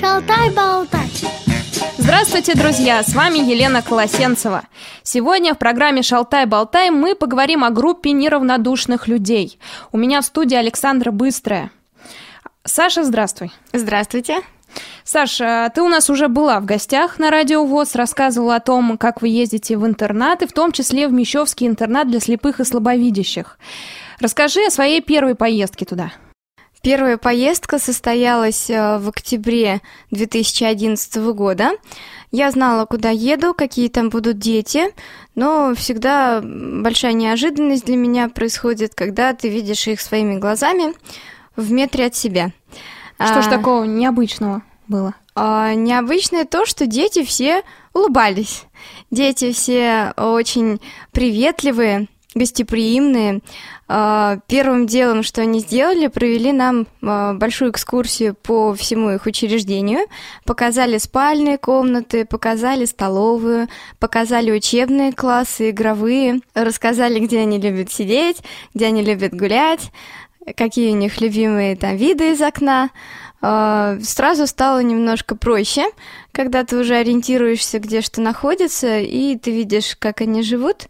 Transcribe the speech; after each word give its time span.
Шалтай-болтай. 0.00 1.10
Здравствуйте, 1.98 2.54
друзья! 2.54 3.02
С 3.02 3.14
вами 3.14 3.38
Елена 3.38 3.82
Колосенцева. 3.82 4.62
Сегодня 5.02 5.54
в 5.54 5.58
программе 5.58 6.00
«Шалтай-болтай» 6.00 6.88
мы 6.88 7.14
поговорим 7.14 7.64
о 7.64 7.70
группе 7.70 8.12
неравнодушных 8.12 9.08
людей. 9.08 9.58
У 9.92 9.98
меня 9.98 10.22
в 10.22 10.24
студии 10.24 10.56
Александра 10.56 11.10
Быстрая. 11.10 11.70
Саша, 12.64 13.04
здравствуй. 13.04 13.52
Здравствуйте. 13.74 14.40
Саша, 15.04 15.70
ты 15.74 15.82
у 15.82 15.88
нас 15.88 16.08
уже 16.08 16.28
была 16.28 16.60
в 16.60 16.64
гостях 16.64 17.18
на 17.18 17.30
Радио 17.30 17.66
ВОЗ, 17.66 17.94
рассказывала 17.94 18.56
о 18.56 18.60
том, 18.60 18.96
как 18.96 19.20
вы 19.20 19.28
ездите 19.28 19.76
в 19.76 19.86
интернаты, 19.86 20.46
в 20.46 20.52
том 20.52 20.72
числе 20.72 21.08
в 21.08 21.12
Мещовский 21.12 21.66
интернат 21.66 22.08
для 22.08 22.20
слепых 22.20 22.60
и 22.60 22.64
слабовидящих. 22.64 23.58
Расскажи 24.18 24.64
о 24.66 24.70
своей 24.70 25.02
первой 25.02 25.34
поездке 25.34 25.84
туда. 25.84 26.12
Первая 26.82 27.18
поездка 27.18 27.78
состоялась 27.78 28.70
э, 28.70 28.98
в 28.98 29.10
октябре 29.10 29.82
2011 30.12 31.16
года. 31.34 31.72
Я 32.30 32.50
знала, 32.50 32.86
куда 32.86 33.10
еду, 33.10 33.52
какие 33.52 33.88
там 33.88 34.08
будут 34.08 34.38
дети, 34.38 34.94
но 35.34 35.74
всегда 35.74 36.40
большая 36.42 37.12
неожиданность 37.12 37.84
для 37.84 37.96
меня 37.96 38.30
происходит, 38.30 38.94
когда 38.94 39.34
ты 39.34 39.50
видишь 39.50 39.88
их 39.88 40.00
своими 40.00 40.38
глазами 40.38 40.94
в 41.54 41.70
метре 41.70 42.06
от 42.06 42.14
себя. 42.14 42.52
Что 43.16 43.42
ж 43.42 43.46
а, 43.46 43.50
такого 43.50 43.84
необычного 43.84 44.62
было? 44.88 45.14
А, 45.34 45.74
необычное 45.74 46.46
то, 46.46 46.64
что 46.64 46.86
дети 46.86 47.24
все 47.24 47.62
улыбались. 47.92 48.64
Дети 49.10 49.52
все 49.52 50.14
очень 50.16 50.80
приветливые, 51.12 52.08
гостеприимные. 52.34 53.40
А, 53.88 54.38
первым 54.46 54.86
делом, 54.86 55.22
что 55.22 55.42
они 55.42 55.60
сделали, 55.60 56.06
провели 56.06 56.52
нам 56.52 56.86
а, 57.02 57.34
большую 57.34 57.72
экскурсию 57.72 58.34
по 58.34 58.72
всему 58.74 59.10
их 59.10 59.26
учреждению, 59.26 60.06
показали 60.44 60.98
спальные 60.98 61.58
комнаты, 61.58 62.24
показали 62.24 62.84
столовую, 62.84 63.68
показали 63.98 64.52
учебные 64.52 65.12
классы, 65.12 65.70
игровые, 65.70 66.40
рассказали, 66.54 67.18
где 67.18 67.40
они 67.40 67.58
любят 67.58 67.90
сидеть, 67.90 68.38
где 68.74 68.86
они 68.86 69.02
любят 69.02 69.34
гулять, 69.34 69.90
какие 70.56 70.92
у 70.92 70.96
них 70.96 71.20
любимые 71.20 71.74
там 71.74 71.96
виды 71.96 72.32
из 72.32 72.40
окна. 72.40 72.90
А, 73.42 73.96
сразу 74.02 74.46
стало 74.46 74.80
немножко 74.82 75.34
проще, 75.34 75.84
когда 76.30 76.62
ты 76.64 76.76
уже 76.76 76.94
ориентируешься, 76.94 77.78
где 77.78 78.02
что 78.02 78.20
находится, 78.20 78.98
и 78.98 79.36
ты 79.36 79.50
видишь, 79.50 79.96
как 79.98 80.20
они 80.20 80.42
живут, 80.42 80.88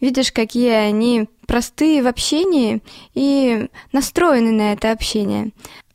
видишь, 0.00 0.32
какие 0.32 0.70
они 0.70 1.28
простые 1.46 2.02
в 2.02 2.06
общении 2.06 2.80
и 3.14 3.68
настроены 3.92 4.52
на 4.52 4.72
это 4.72 4.92
общение. 4.92 5.50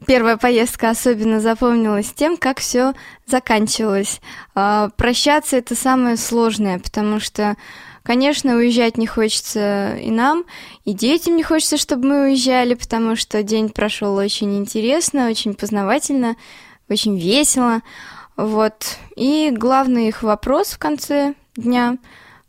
Первая 0.06 0.38
поездка 0.38 0.90
особенно 0.90 1.40
запомнилась 1.40 2.12
тем, 2.14 2.38
как 2.38 2.60
все 2.60 2.94
заканчивалось. 3.26 4.20
А, 4.54 4.90
прощаться 4.98 5.58
это 5.58 5.76
самое 5.76 6.18
сложное, 6.18 6.80
потому 6.80 7.20
что 7.20 7.56
Конечно, 8.06 8.56
уезжать 8.56 9.00
не 9.00 9.08
хочется 9.08 9.96
и 9.96 10.12
нам, 10.12 10.46
и 10.84 10.94
детям 10.94 11.36
не 11.36 11.42
хочется, 11.42 11.76
чтобы 11.76 12.08
мы 12.08 12.26
уезжали, 12.26 12.76
потому 12.76 13.16
что 13.16 13.42
день 13.42 13.70
прошел 13.70 14.16
очень 14.18 14.60
интересно, 14.60 15.28
очень 15.28 15.56
познавательно, 15.56 16.36
очень 16.88 17.18
весело. 17.18 17.82
Вот. 18.38 19.00
И 19.16 19.50
главный 19.52 20.10
их 20.10 20.22
вопрос 20.22 20.74
в 20.74 20.78
конце 20.78 21.34
дня 21.56 21.98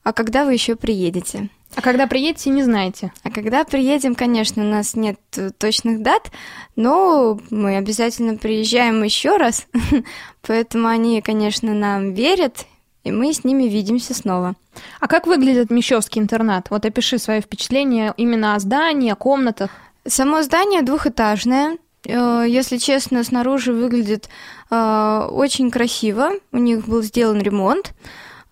а 0.06 0.12
когда 0.12 0.44
вы 0.44 0.52
еще 0.52 0.76
приедете? 0.76 1.48
А 1.74 1.82
когда 1.82 2.06
приедете, 2.06 2.50
не 2.50 2.62
знаете? 2.62 3.12
А 3.24 3.30
когда 3.32 3.64
приедем, 3.64 4.14
конечно, 4.14 4.62
у 4.62 4.68
нас 4.68 4.94
нет 4.94 5.18
точных 5.58 6.00
дат, 6.00 6.30
но 6.76 7.40
мы 7.50 7.76
обязательно 7.76 8.36
приезжаем 8.36 9.02
еще 9.02 9.36
раз, 9.36 9.66
поэтому 10.46 10.86
они, 10.86 11.20
конечно, 11.22 11.74
нам 11.74 12.14
верят, 12.14 12.66
и 13.02 13.10
мы 13.10 13.32
с 13.32 13.42
ними 13.42 13.64
видимся 13.64 14.14
снова. 14.14 14.55
А 15.00 15.08
как 15.08 15.27
выглядит 15.27 15.70
Мещовский 15.70 16.22
интернат? 16.22 16.70
Вот 16.70 16.86
опиши 16.86 17.18
свои 17.18 17.40
впечатления 17.40 18.14
именно 18.16 18.55
о 18.55 18.61
здании, 18.61 19.11
о 19.11 19.16
комнатах. 19.16 19.72
Само 20.06 20.42
здание 20.42 20.83
двухэтажное. 20.83 21.78
Э, 22.05 22.45
если 22.46 22.77
честно, 22.77 23.24
снаружи 23.24 23.72
выглядит 23.72 24.28
э, 24.70 25.28
очень 25.33 25.72
красиво. 25.72 26.30
У 26.52 26.58
них 26.58 26.86
был 26.86 27.02
сделан 27.02 27.40
ремонт. 27.40 27.92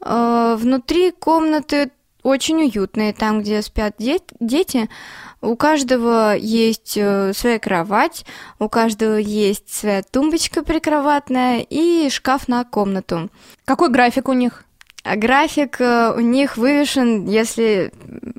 Э, 0.05 0.57
внутри 0.59 1.11
комнаты 1.11 1.91
очень 2.23 2.63
уютные, 2.63 3.13
там, 3.13 3.41
где 3.41 3.63
спят 3.63 3.97
дети. 3.99 4.89
У 5.41 5.57
каждого 5.57 6.35
есть 6.35 6.97
э, 6.97 7.33
своя 7.35 7.59
кровать, 7.59 8.25
у 8.59 8.69
каждого 8.69 9.17
есть 9.17 9.73
своя 9.73 10.03
тумбочка 10.03 10.65
прикроватная 10.65 11.67
и 11.69 12.09
шкаф 12.09 12.49
на 12.49 12.65
комнату. 12.65 13.29
Какой 13.67 13.91
график 13.91 14.29
у 14.29 14.33
них? 14.33 14.65
А 15.05 15.17
график 15.17 15.83
э, 15.83 16.15
у 16.17 16.21
них 16.21 16.57
вывешен, 16.57 17.27
если 17.27 17.93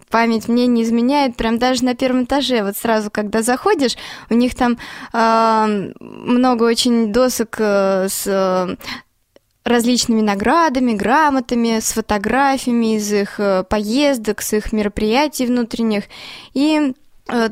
память 0.09 0.47
мне 0.47 0.65
не 0.65 0.81
изменяет, 0.81 1.35
прям 1.35 1.59
даже 1.59 1.85
на 1.85 1.93
первом 1.93 2.23
этаже. 2.23 2.63
Вот 2.63 2.75
сразу, 2.75 3.11
когда 3.11 3.43
заходишь, 3.43 3.95
у 4.31 4.33
них 4.33 4.55
там 4.55 4.79
э, 5.13 5.91
много 5.99 6.63
очень 6.63 7.13
досок 7.13 7.57
с 7.59 8.77
различными 9.65 10.21
наградами, 10.21 10.93
грамотами, 10.93 11.79
с 11.79 11.91
фотографиями 11.91 12.95
из 12.95 13.11
их 13.11 13.39
э, 13.39 13.63
поездок, 13.67 14.41
с 14.41 14.53
их 14.53 14.71
мероприятий 14.71 15.47
внутренних. 15.47 16.03
И 16.53 16.93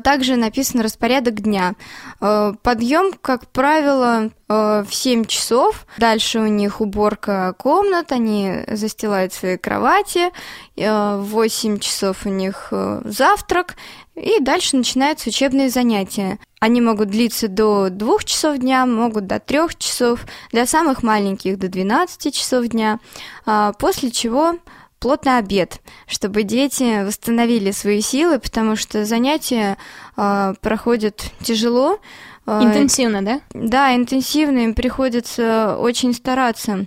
также 0.02 0.36
написан 0.36 0.80
распорядок 0.80 1.40
дня. 1.40 1.74
Э, 2.20 2.52
подъем, 2.62 3.12
как 3.20 3.48
правило, 3.48 4.30
в 4.46 4.86
7 4.90 5.24
часов. 5.24 5.86
Дальше 5.96 6.38
у 6.38 6.46
них 6.46 6.80
уборка 6.80 7.54
комнат, 7.58 8.12
они 8.12 8.60
застилают 8.68 9.32
свои 9.32 9.56
кровати. 9.56 10.30
В 10.76 11.22
8 11.22 11.78
часов 11.78 12.26
у 12.26 12.28
них 12.28 12.68
завтрак. 13.04 13.74
И 14.14 14.38
дальше 14.40 14.76
начинаются 14.76 15.30
учебные 15.30 15.70
занятия. 15.70 16.38
Они 16.60 16.80
могут 16.80 17.10
длиться 17.10 17.48
до 17.48 17.90
двух 17.90 18.24
часов 18.24 18.58
дня, 18.58 18.86
могут 18.86 19.26
до 19.26 19.40
трех 19.40 19.76
часов, 19.76 20.20
для 20.50 20.66
самых 20.66 21.02
маленьких 21.02 21.58
до 21.58 21.68
12 21.68 22.32
часов 22.32 22.66
дня, 22.68 23.00
а, 23.44 23.72
после 23.72 24.10
чего 24.10 24.54
плотный 24.98 25.38
обед, 25.38 25.80
чтобы 26.06 26.42
дети 26.42 27.04
восстановили 27.04 27.70
свои 27.70 28.00
силы, 28.00 28.38
потому 28.38 28.76
что 28.76 29.04
занятия 29.04 29.76
а, 30.16 30.54
проходят 30.60 31.30
тяжело. 31.42 31.98
А, 32.46 32.62
интенсивно, 32.62 33.22
да? 33.22 33.40
Да, 33.52 33.94
интенсивно, 33.94 34.58
им 34.58 34.74
приходится 34.74 35.76
очень 35.78 36.14
стараться. 36.14 36.86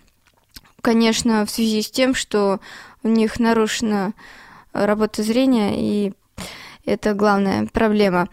Конечно, 0.82 1.46
в 1.46 1.50
связи 1.50 1.82
с 1.82 1.92
тем, 1.92 2.16
что 2.16 2.60
у 3.04 3.08
них 3.08 3.40
нарушена 3.40 4.14
работа 4.74 5.24
зрения 5.24 5.74
и 5.76 6.14
это 6.88 7.14
главная 7.14 7.68
проблема. 7.68 8.30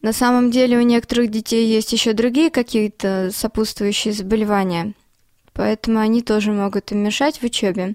На 0.00 0.12
самом 0.12 0.50
деле 0.50 0.78
у 0.78 0.80
некоторых 0.80 1.30
детей 1.30 1.66
есть 1.66 1.92
еще 1.92 2.12
другие 2.14 2.50
какие-то 2.50 3.30
сопутствующие 3.32 4.14
заболевания, 4.14 4.94
поэтому 5.52 6.00
они 6.00 6.22
тоже 6.22 6.52
могут 6.52 6.90
им 6.90 6.98
мешать 7.04 7.38
в 7.38 7.44
учебе. 7.44 7.94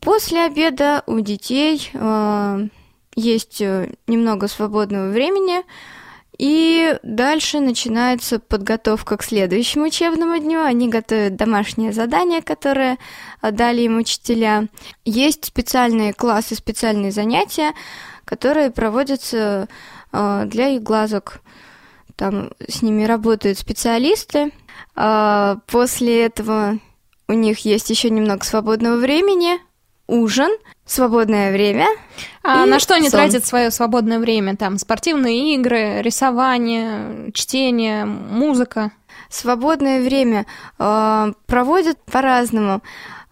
После 0.00 0.44
обеда 0.44 1.02
у 1.06 1.20
детей 1.20 1.90
э, 1.92 2.68
есть 3.16 3.60
э, 3.60 3.92
немного 4.06 4.48
свободного 4.48 5.10
времени, 5.10 5.62
и 6.38 6.96
дальше 7.02 7.60
начинается 7.60 8.38
подготовка 8.38 9.18
к 9.18 9.22
следующему 9.22 9.84
учебному 9.84 10.38
дню. 10.38 10.62
Они 10.62 10.88
готовят 10.88 11.36
домашние 11.36 11.92
задания, 11.92 12.40
которые 12.40 12.96
дали 13.42 13.82
им 13.82 13.98
учителя. 13.98 14.68
Есть 15.04 15.44
специальные 15.44 16.14
классы, 16.14 16.54
специальные 16.54 17.12
занятия, 17.12 17.74
которые 18.24 18.70
проводятся 18.70 19.68
э, 20.12 20.44
для 20.46 20.68
их 20.68 20.82
глазок. 20.82 21.40
Там 22.16 22.52
с 22.66 22.80
ними 22.80 23.04
работают 23.04 23.58
специалисты. 23.58 24.50
Э, 24.96 25.56
после 25.66 26.24
этого 26.24 26.78
у 27.28 27.34
них 27.34 27.66
есть 27.66 27.90
еще 27.90 28.08
немного 28.08 28.46
свободного 28.46 28.96
времени, 28.96 29.58
ужин, 30.10 30.50
свободное 30.84 31.52
время. 31.52 31.86
А 32.42 32.66
на 32.66 32.78
что 32.78 32.94
они 32.94 33.08
сон. 33.08 33.20
тратят 33.20 33.46
свое 33.46 33.70
свободное 33.70 34.18
время? 34.18 34.56
Там 34.56 34.78
спортивные 34.78 35.54
игры, 35.54 36.02
рисование, 36.02 37.30
чтение, 37.32 38.04
музыка. 38.04 38.92
Свободное 39.28 40.02
время 40.02 40.46
э, 40.78 41.32
проводят 41.46 41.98
по-разному. 42.04 42.82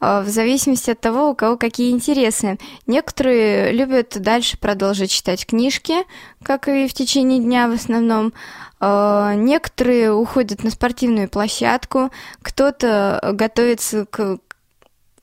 А, 0.00 0.22
в 0.22 0.28
зависимости 0.28 0.90
от 0.90 1.00
того, 1.00 1.30
у 1.30 1.34
кого 1.34 1.56
какие 1.56 1.90
интересы. 1.90 2.58
Некоторые 2.86 3.72
любят 3.72 4.16
дальше 4.20 4.56
продолжить 4.56 5.10
читать 5.10 5.44
книжки, 5.44 6.04
как 6.42 6.68
и 6.68 6.86
в 6.86 6.94
течение 6.94 7.40
дня 7.40 7.68
в 7.68 7.72
основном. 7.72 8.32
А, 8.80 9.34
некоторые 9.34 10.12
уходят 10.12 10.62
на 10.62 10.70
спортивную 10.70 11.28
площадку, 11.28 12.10
кто-то 12.42 13.30
готовится 13.32 14.06
к 14.06 14.38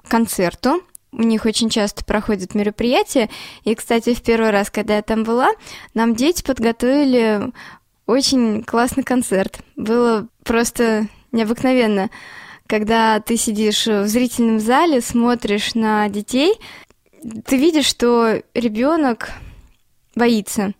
концерту, 0.08 0.82
у 1.18 1.24
них 1.24 1.46
очень 1.46 1.70
часто 1.70 2.04
проходят 2.06 2.56
мероприятия. 2.56 3.30
И, 3.64 3.74
кстати, 3.76 4.14
в 4.14 4.22
первый 4.22 4.52
раз, 4.52 4.70
когда 4.70 4.98
я 4.98 5.02
там 5.02 5.24
была, 5.24 5.50
нам 5.94 6.16
дети 6.16 6.44
подготовили 6.44 7.52
очень 8.06 8.64
классный 8.64 9.04
концерт. 9.04 9.60
Было 9.76 10.28
просто 10.44 11.08
необыкновенно 11.32 12.10
когда 12.68 13.20
ты 13.20 13.38
сидишь 13.38 13.86
в 13.86 14.08
зрительном 14.08 14.60
зале, 14.60 15.02
смотришь 15.02 15.76
на 15.76 16.10
детей, 16.10 16.56
ты 17.46 17.58
видишь, 17.58 17.86
что 17.86 18.42
ребенок 18.54 19.32
боится, 20.16 20.74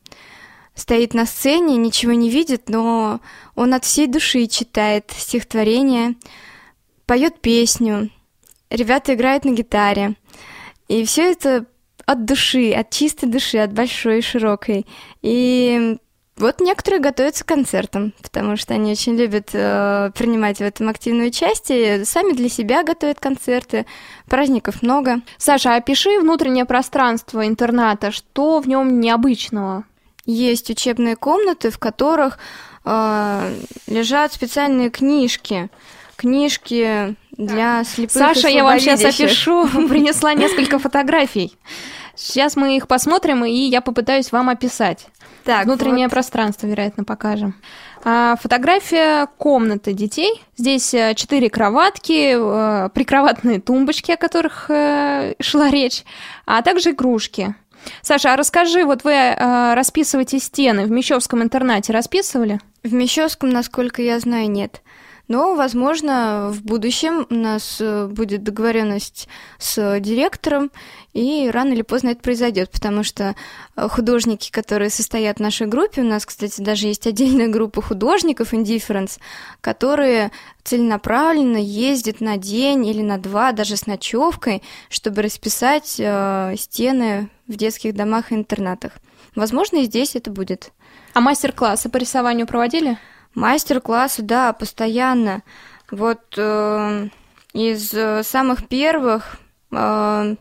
стоит 0.74 1.14
на 1.14 1.26
сцене, 1.26 1.78
ничего 1.78 2.14
не 2.14 2.30
видит, 2.30 2.70
но 2.70 3.20
он 3.56 3.74
от 3.74 3.86
всей 3.86 4.08
души 4.08 4.48
читает 4.48 5.12
стихотворение, 5.16 6.16
поет 7.06 7.40
песню, 7.40 8.10
ребята 8.76 9.14
играют 9.14 9.46
на 9.46 9.52
гитаре. 9.52 10.16
И 10.88 11.04
все 11.06 11.32
это 11.32 11.66
от 12.06 12.26
души, 12.26 12.72
от 12.72 12.90
чистой 12.92 13.28
души, 13.28 13.58
от 13.58 13.74
большой 13.74 14.20
и 14.20 14.22
широкой. 14.22 14.86
И 15.22 15.98
вот 16.38 16.60
некоторые 16.60 17.00
готовятся 17.00 17.46
к 17.46 17.48
концертам, 17.48 18.14
потому 18.22 18.58
что 18.58 18.74
они 18.74 18.92
очень 18.92 19.16
любят 19.16 19.52
э, 19.54 20.12
принимать 20.14 20.58
в 20.58 20.62
этом 20.62 20.90
активное 20.90 21.28
участие, 21.28 22.04
сами 22.04 22.34
для 22.34 22.50
себя 22.50 22.84
готовят 22.84 23.22
концерты, 23.22 23.86
праздников 24.28 24.82
много. 24.82 25.22
Саша, 25.38 25.76
опиши 25.76 26.20
внутреннее 26.20 26.66
пространство 26.66 27.48
интерната, 27.48 28.12
что 28.12 28.60
в 28.60 28.68
нем 28.68 29.00
необычного? 29.00 29.86
Есть 30.26 30.70
учебные 30.70 31.16
комнаты, 31.16 31.70
в 31.70 31.80
которых 31.80 32.38
э, 32.84 33.54
лежат 33.88 34.34
специальные 34.34 34.90
книжки, 34.90 35.70
книжки 36.16 37.16
для 37.32 37.84
слепых 37.84 38.14
Саша, 38.14 38.48
я 38.48 38.64
вам 38.64 38.80
сейчас 38.80 39.04
опишу, 39.04 39.68
принесла 39.90 40.34
несколько 40.34 40.80
фотографий. 40.80 41.58
Сейчас 42.16 42.56
мы 42.56 42.78
их 42.78 42.88
посмотрим, 42.88 43.44
и 43.44 43.52
я 43.52 43.82
попытаюсь 43.82 44.32
вам 44.32 44.50
описать. 44.50 45.08
Так, 45.44 45.66
Внутреннее 45.66 46.08
вот. 46.08 46.12
пространство, 46.12 46.66
вероятно, 46.66 47.04
покажем. 47.04 47.56
А, 48.04 48.36
фотография 48.42 49.28
комнаты 49.38 49.94
детей. 49.94 50.42
Здесь 50.58 50.94
э, 50.94 51.14
четыре 51.16 51.50
кроватки, 51.50 52.36
э, 52.36 52.90
прикроватные 52.90 53.60
тумбочки, 53.60 54.12
о 54.12 54.18
которых 54.18 54.70
э, 54.70 55.36
шла 55.40 55.70
речь, 55.70 56.04
а 56.46 56.62
также 56.62 56.92
игрушки. 56.92 57.54
Саша, 58.02 58.34
а 58.34 58.38
расскажи, 58.38 58.84
вот 58.84 59.04
вы 59.04 59.36
расписываете 59.38 60.40
стены 60.40 60.86
в 60.86 60.92
Мещовском 60.92 61.44
интернате, 61.44 61.94
расписывали? 61.94 62.60
В 62.84 62.92
Мещовском, 62.94 63.50
насколько 63.50 64.02
я 64.02 64.20
знаю, 64.20 64.50
нет. 64.50 64.82
Но, 65.28 65.56
возможно, 65.56 66.52
в 66.54 66.62
будущем 66.62 67.26
у 67.30 67.34
нас 67.34 67.78
э, 67.80 68.08
будет 68.08 68.44
договоренность 68.44 69.28
с 69.58 70.00
директором, 70.00 70.72
и 71.14 71.50
рано 71.52 71.74
или 71.74 71.82
поздно 71.82 72.10
это 72.10 72.22
произойдет, 72.22 72.70
потому 72.70 73.04
что 73.04 73.36
э, 73.76 73.88
художники, 73.90 74.52
которые 74.52 74.92
состоят 74.92 75.38
в 75.38 75.42
нашей 75.42 75.66
группе, 75.66 76.02
у 76.02 76.06
нас, 76.06 76.26
кстати, 76.26 76.62
даже 76.62 76.88
есть 76.88 77.08
отдельная 77.08 77.48
группа 77.48 77.82
художников 77.82 78.54
Indifference, 78.54 79.20
которые 79.62 80.32
целенаправленно 80.64 81.58
ездят 81.58 82.22
на 82.22 82.38
день 82.38 82.86
или 82.86 83.02
на 83.02 83.18
два, 83.18 83.52
даже 83.52 83.78
с 83.78 83.88
ночевкой, 83.88 84.62
чтобы 84.90 85.24
расписать 85.24 85.96
э, 85.98 86.54
стены 86.58 87.30
в 87.48 87.56
детских 87.56 87.96
домах 87.96 88.32
и 88.32 88.36
интернатах. 88.36 88.92
Возможно, 89.36 89.78
и 89.78 89.86
здесь 89.86 90.16
это 90.16 90.30
будет. 90.30 90.72
А 91.14 91.20
мастер-классы 91.20 91.90
по 91.90 91.98
рисованию 91.98 92.46
проводили? 92.46 92.98
Мастер-классы, 93.36 94.22
да, 94.22 94.54
постоянно. 94.54 95.44
Вот 95.92 96.22
э, 96.38 97.10
из 97.54 97.94
э, 97.94 98.24
самых 98.24 98.68
первых 98.68 99.38
э, 99.72 100.36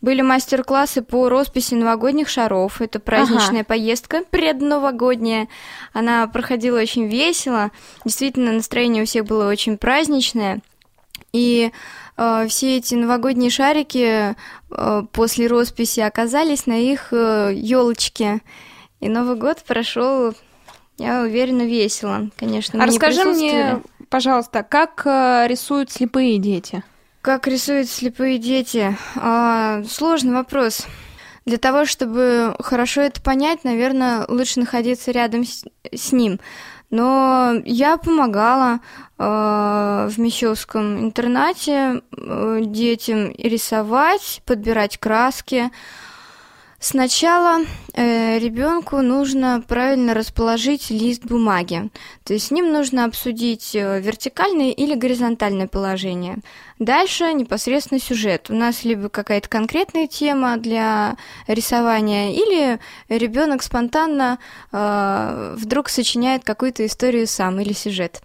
были 0.00 0.20
мастер-классы 0.20 1.02
по 1.02 1.28
росписи 1.28 1.74
новогодних 1.74 2.28
шаров. 2.28 2.80
Это 2.80 3.00
праздничная 3.00 3.60
ага. 3.60 3.68
поездка 3.68 4.22
предновогодняя. 4.30 5.48
Она 5.92 6.26
проходила 6.26 6.80
очень 6.80 7.08
весело. 7.08 7.70
Действительно, 8.04 8.52
настроение 8.52 9.02
у 9.02 9.06
всех 9.06 9.24
было 9.24 9.48
очень 9.48 9.78
праздничное. 9.78 10.60
И 11.32 11.72
э, 12.16 12.46
все 12.48 12.76
эти 12.76 12.94
новогодние 12.94 13.50
шарики 13.50 14.36
э, 14.70 15.02
после 15.12 15.46
росписи 15.46 16.00
оказались 16.00 16.66
на 16.66 16.78
их 16.78 17.12
э, 17.12 17.52
елочке. 17.54 18.40
И 19.00 19.08
Новый 19.08 19.36
год 19.36 19.62
прошел 19.66 20.34
я 20.98 21.22
уверена, 21.22 21.62
весело, 21.62 22.30
конечно. 22.36 22.82
А 22.82 22.86
расскажи 22.86 23.24
мне, 23.24 23.80
пожалуйста, 24.08 24.62
как 24.62 25.02
э, 25.06 25.46
рисуют 25.48 25.90
слепые 25.90 26.38
дети? 26.38 26.82
Как 27.20 27.46
рисуют 27.46 27.88
слепые 27.88 28.38
дети? 28.38 28.96
А, 29.16 29.82
сложный 29.84 30.34
вопрос. 30.34 30.86
Для 31.46 31.58
того, 31.58 31.84
чтобы 31.86 32.54
хорошо 32.60 33.00
это 33.00 33.22
понять, 33.22 33.64
наверное, 33.64 34.26
лучше 34.28 34.60
находиться 34.60 35.12
рядом 35.12 35.44
с, 35.44 35.64
с 35.92 36.12
ним. 36.12 36.40
Но 36.90 37.54
я 37.64 37.96
помогала 37.96 38.80
э, 39.18 40.08
в 40.10 40.18
Мещовском 40.18 41.00
интернате 41.00 42.02
э, 42.16 42.60
детям 42.64 43.32
рисовать, 43.36 44.42
подбирать 44.46 44.98
краски. 44.98 45.70
Сначала 46.80 47.64
э, 47.94 48.38
ребенку 48.38 48.98
нужно 49.02 49.60
правильно 49.66 50.14
расположить 50.14 50.90
лист 50.90 51.24
бумаги, 51.24 51.90
то 52.22 52.34
есть 52.34 52.46
с 52.46 52.50
ним 52.52 52.72
нужно 52.72 53.04
обсудить 53.04 53.74
э, 53.74 54.00
вертикальное 54.00 54.70
или 54.70 54.94
горизонтальное 54.94 55.66
положение. 55.66 56.36
Дальше 56.78 57.32
непосредственно 57.32 57.98
сюжет. 58.00 58.48
У 58.48 58.54
нас 58.54 58.84
либо 58.84 59.08
какая-то 59.08 59.48
конкретная 59.48 60.06
тема 60.06 60.56
для 60.56 61.16
рисования, 61.48 62.30
или 62.34 62.78
ребенок 63.08 63.64
спонтанно 63.64 64.38
э, 64.70 65.56
вдруг 65.58 65.88
сочиняет 65.88 66.44
какую-то 66.44 66.86
историю 66.86 67.26
сам 67.26 67.58
или 67.58 67.72
сюжет. 67.72 68.22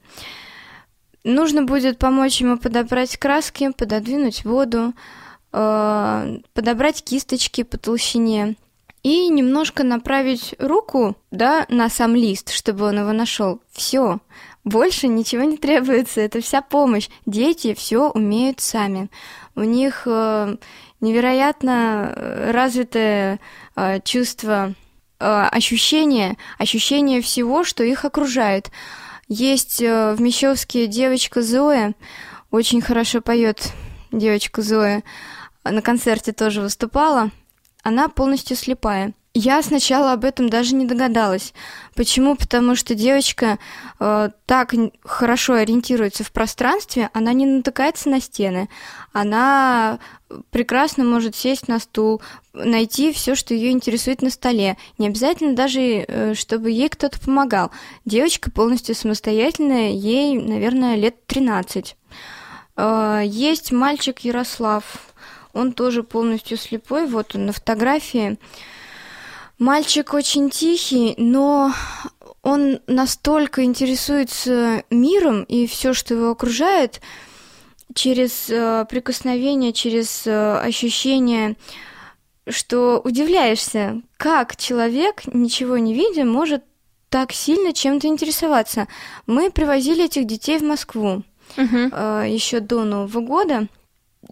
Нужно 1.24 1.64
будет 1.64 1.98
помочь 1.98 2.40
ему 2.40 2.60
подобрать 2.60 3.18
краски, 3.18 3.72
пододвинуть 3.72 4.46
воду, 4.46 4.94
подобрать 5.54 7.04
кисточки 7.04 7.62
по 7.62 7.78
толщине 7.78 8.56
и 9.04 9.28
немножко 9.28 9.84
направить 9.84 10.56
руку, 10.60 11.16
да, 11.30 11.66
на 11.70 11.90
сам 11.90 12.16
лист, 12.16 12.52
чтобы 12.52 12.86
он 12.86 13.00
его 13.00 13.12
нашел. 13.12 13.62
Все, 13.72 14.20
больше 14.64 15.08
ничего 15.10 15.44
не 15.44 15.58
требуется, 15.58 16.22
это 16.22 16.42
вся 16.42 16.62
помощь. 16.62 17.10
Дети 17.26 17.74
все 17.74 18.10
умеют 18.10 18.62
сами. 18.62 19.10
У 19.56 19.62
них 19.62 20.04
э, 20.06 20.56
невероятно 21.02 22.14
э, 22.16 22.52
развитое 22.52 23.40
э, 23.76 24.00
чувство, 24.06 24.74
э, 25.20 25.48
ощущение, 25.52 26.38
ощущение 26.58 27.22
всего, 27.22 27.66
что 27.66 27.84
их 27.84 28.06
окружает. 28.06 28.72
Есть 29.28 29.82
э, 29.82 30.14
в 30.14 30.22
Мещовске 30.22 30.88
девочка 30.88 31.42
Зоя, 31.42 31.94
очень 32.52 32.82
хорошо 32.82 33.20
поет 33.20 33.74
девочка 34.14 34.62
Зоя 34.62 35.04
на 35.64 35.82
концерте 35.82 36.34
тоже 36.34 36.62
выступала, 36.62 37.32
она 37.84 38.10
полностью 38.10 38.56
слепая. 38.56 39.14
Я 39.36 39.64
сначала 39.64 40.14
об 40.14 40.26
этом 40.26 40.48
даже 40.48 40.76
не 40.76 40.86
догадалась. 40.86 41.56
Почему? 41.96 42.36
Потому 42.36 42.76
что 42.76 42.94
девочка 42.94 43.58
э, 44.00 44.30
так 44.46 44.76
хорошо 45.04 45.56
ориентируется 45.56 46.24
в 46.24 46.32
пространстве, 46.32 47.10
она 47.14 47.34
не 47.34 47.48
натыкается 47.48 48.10
на 48.10 48.22
стены, 48.22 48.70
она 49.12 49.98
прекрасно 50.52 51.04
может 51.04 51.36
сесть 51.36 51.68
на 51.68 51.80
стул, 51.80 52.22
найти 52.54 53.12
все, 53.12 53.34
что 53.34 53.56
ее 53.56 53.72
интересует 53.72 54.22
на 54.22 54.30
столе. 54.30 54.78
Не 55.00 55.08
обязательно 55.08 55.56
даже, 55.56 55.82
э, 55.82 56.34
чтобы 56.36 56.70
ей 56.70 56.90
кто-то 56.90 57.20
помогал. 57.20 57.72
Девочка 58.06 58.52
полностью 58.52 58.94
самостоятельная, 58.94 59.94
ей, 59.94 60.40
наверное, 60.40 60.96
лет 60.96 61.26
13. 61.26 61.96
Э, 62.78 63.22
есть 63.26 63.72
мальчик 63.72 64.20
Ярослав, 64.20 65.13
он 65.54 65.72
тоже 65.74 66.04
полностью 66.04 66.58
слепой, 66.58 67.06
вот 67.06 67.36
он 67.36 67.46
на 67.46 67.54
фотографии. 67.54 68.38
Мальчик 69.60 70.14
очень 70.14 70.50
тихий, 70.50 71.14
но 71.18 71.72
он 72.42 72.80
настолько 72.88 73.64
интересуется 73.64 74.84
миром 74.90 75.44
и 75.44 75.68
все, 75.68 75.94
что 75.94 76.16
его 76.16 76.32
окружает, 76.32 77.02
через 77.94 78.50
э, 78.50 78.86
прикосновение, 78.90 79.72
через 79.72 80.26
э, 80.26 80.58
ощущение, 80.58 81.56
что 82.48 83.00
удивляешься, 83.04 84.02
как 84.18 84.58
человек, 84.58 85.22
ничего 85.32 85.78
не 85.78 85.94
видя, 85.94 86.26
может 86.26 86.64
так 87.10 87.32
сильно 87.32 87.74
чем-то 87.74 88.08
интересоваться. 88.08 88.88
Мы 89.28 89.52
привозили 89.52 90.06
этих 90.06 90.26
детей 90.26 90.58
в 90.58 90.64
Москву 90.64 91.24
uh-huh. 91.56 92.24
э, 92.26 92.30
еще 92.30 92.60
до 92.60 92.84
Нового 92.84 93.22
года 93.22 93.68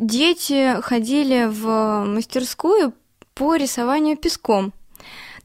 дети 0.01 0.81
ходили 0.81 1.47
в 1.49 2.03
мастерскую 2.05 2.93
по 3.33 3.55
рисованию 3.55 4.17
песком. 4.17 4.73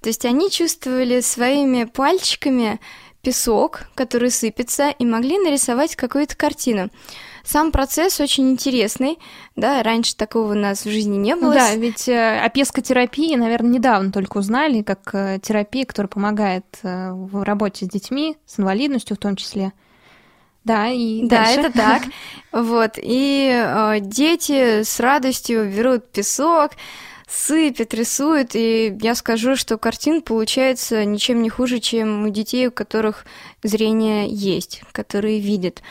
То 0.00 0.08
есть 0.08 0.24
они 0.24 0.50
чувствовали 0.50 1.20
своими 1.20 1.84
пальчиками 1.84 2.80
песок, 3.22 3.82
который 3.94 4.30
сыпется, 4.30 4.90
и 4.90 5.04
могли 5.04 5.38
нарисовать 5.38 5.96
какую-то 5.96 6.36
картину. 6.36 6.90
Сам 7.44 7.70
процесс 7.70 8.20
очень 8.20 8.50
интересный, 8.50 9.18
да, 9.54 9.82
раньше 9.82 10.16
такого 10.16 10.52
у 10.52 10.54
нас 10.54 10.84
в 10.84 10.90
жизни 10.90 11.16
не 11.16 11.36
было. 11.36 11.54
Да, 11.54 11.74
ведь 11.76 12.08
э, 12.08 12.40
о 12.40 12.48
пескотерапии, 12.48 13.36
наверное, 13.36 13.74
недавно 13.74 14.10
только 14.10 14.38
узнали, 14.38 14.82
как 14.82 15.10
э, 15.12 15.38
терапия, 15.40 15.84
которая 15.84 16.08
помогает 16.08 16.66
э, 16.82 17.12
в 17.12 17.44
работе 17.44 17.86
с 17.86 17.88
детьми, 17.88 18.36
с 18.46 18.58
инвалидностью 18.58 19.16
в 19.16 19.20
том 19.20 19.36
числе. 19.36 19.72
Да, 20.66 20.88
и 20.88 21.22
Да, 21.22 21.44
дальше. 21.44 21.60
это 21.60 21.72
так. 21.72 22.02
Вот, 22.52 22.92
и 22.96 23.50
э, 23.52 23.98
дети 24.00 24.82
с 24.82 24.98
радостью 24.98 25.70
берут 25.70 26.10
песок, 26.10 26.72
сыпят, 27.28 27.92
рисуют, 27.92 28.52
и 28.54 28.96
я 29.00 29.14
скажу, 29.14 29.56
что 29.56 29.76
картин 29.76 30.22
получается 30.22 31.04
ничем 31.04 31.42
не 31.42 31.50
хуже, 31.50 31.80
чем 31.80 32.24
у 32.24 32.30
детей, 32.30 32.68
у 32.68 32.72
которых 32.72 33.26
зрение 33.62 34.26
есть, 34.28 34.82
которые 34.92 35.38
видят. 35.38 35.82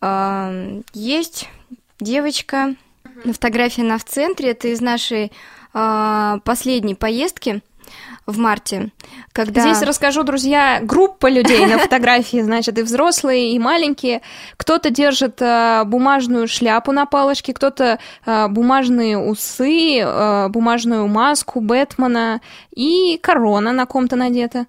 А, 0.00 0.52
Есть 0.92 1.48
девочка, 2.00 2.74
на 3.24 3.32
фотографии 3.32 3.82
она 3.82 3.96
в 3.98 4.04
центре, 4.04 4.50
это 4.50 4.68
из 4.68 4.80
нашей 4.80 5.30
а, 5.72 6.40
последней 6.44 6.94
поездки 6.94 7.62
в 8.26 8.38
марте, 8.38 8.90
когда... 9.32 9.60
Здесь 9.60 9.82
расскажу, 9.82 10.24
друзья, 10.24 10.80
группа 10.82 11.28
людей 11.28 11.64
на 11.66 11.78
фотографии, 11.78 12.42
значит, 12.42 12.78
и 12.78 12.82
взрослые, 12.82 13.52
и 13.52 13.58
маленькие. 13.58 14.22
Кто-то 14.56 14.90
держит 14.90 15.40
э, 15.40 15.84
бумажную 15.84 16.48
шляпу 16.48 16.92
на 16.92 17.06
палочке, 17.06 17.54
кто-то 17.54 17.98
э, 18.24 18.48
бумажные 18.48 19.16
усы, 19.16 20.00
э, 20.00 20.48
бумажную 20.48 21.06
маску 21.06 21.60
Бэтмена 21.60 22.40
и 22.74 23.18
корона 23.22 23.72
на 23.72 23.86
ком-то 23.86 24.16
надета. 24.16 24.66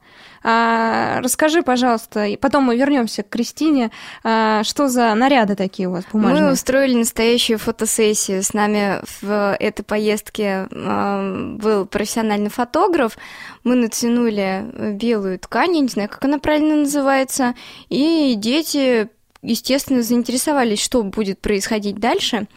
А, 0.50 1.20
расскажи, 1.20 1.62
пожалуйста, 1.62 2.26
и 2.26 2.38
потом 2.38 2.64
мы 2.64 2.78
вернемся 2.78 3.22
к 3.22 3.28
Кристине. 3.28 3.92
А, 4.24 4.64
что 4.64 4.88
за 4.88 5.14
наряды 5.14 5.56
такие 5.56 5.90
у 5.90 5.92
вас 5.92 6.06
бумажные? 6.10 6.44
Мы 6.46 6.52
устроили 6.54 6.96
настоящую 6.96 7.60
фотосессию. 7.60 8.42
С 8.42 8.54
нами 8.54 9.02
в 9.20 9.58
этой 9.60 9.84
поездке 9.84 10.70
э, 10.72 11.56
был 11.60 11.86
профессиональный 11.86 12.50
фотограф. 12.50 13.18
Мы 13.66 13.76
натянули 13.76 14.94
белую 14.94 15.38
ткань, 15.38 15.76
я 15.76 15.82
не 15.82 15.90
знаю, 15.90 16.08
как 16.08 16.24
она 16.24 16.40
правильно 16.40 16.78
называется, 16.78 17.54
и 17.90 18.36
дети, 18.38 19.10
естественно, 19.42 20.02
заинтересовались, 20.02 20.82
что 20.82 21.04
будет 21.04 21.42
происходить 21.42 21.98
дальше. 21.98 22.48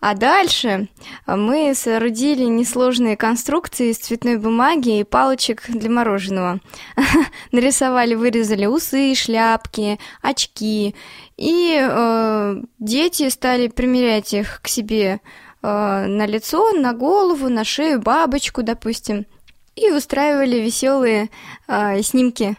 А 0.00 0.14
дальше 0.14 0.88
мы 1.26 1.74
соорудили 1.74 2.44
несложные 2.44 3.16
конструкции 3.16 3.90
из 3.90 3.98
цветной 3.98 4.38
бумаги 4.38 5.00
и 5.00 5.04
палочек 5.04 5.68
для 5.68 5.90
мороженого. 5.90 6.60
Нарисовали, 7.52 8.14
вырезали 8.14 8.66
усы, 8.66 9.14
шляпки, 9.16 9.98
очки. 10.22 10.94
И 11.36 11.76
э, 11.80 12.62
дети 12.78 13.28
стали 13.28 13.66
примерять 13.66 14.32
их 14.34 14.60
к 14.62 14.68
себе 14.68 15.20
э, 15.62 16.06
на 16.06 16.26
лицо, 16.26 16.72
на 16.74 16.92
голову, 16.92 17.48
на 17.48 17.64
шею, 17.64 18.00
бабочку, 18.00 18.62
допустим. 18.62 19.26
И 19.74 19.90
устраивали 19.90 20.60
веселые 20.60 21.28
э, 21.66 22.02
снимки. 22.02 22.56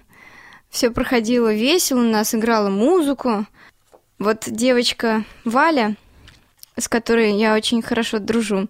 Все 0.70 0.92
проходило 0.92 1.54
весело, 1.54 2.00
у 2.00 2.04
нас 2.04 2.36
играла 2.36 2.70
музыку. 2.70 3.46
Вот 4.20 4.44
девочка 4.48 5.24
Валя, 5.46 5.96
с 6.80 6.88
которой 6.88 7.38
я 7.38 7.56
очень 7.56 7.82
хорошо 7.82 8.20
дружу. 8.20 8.68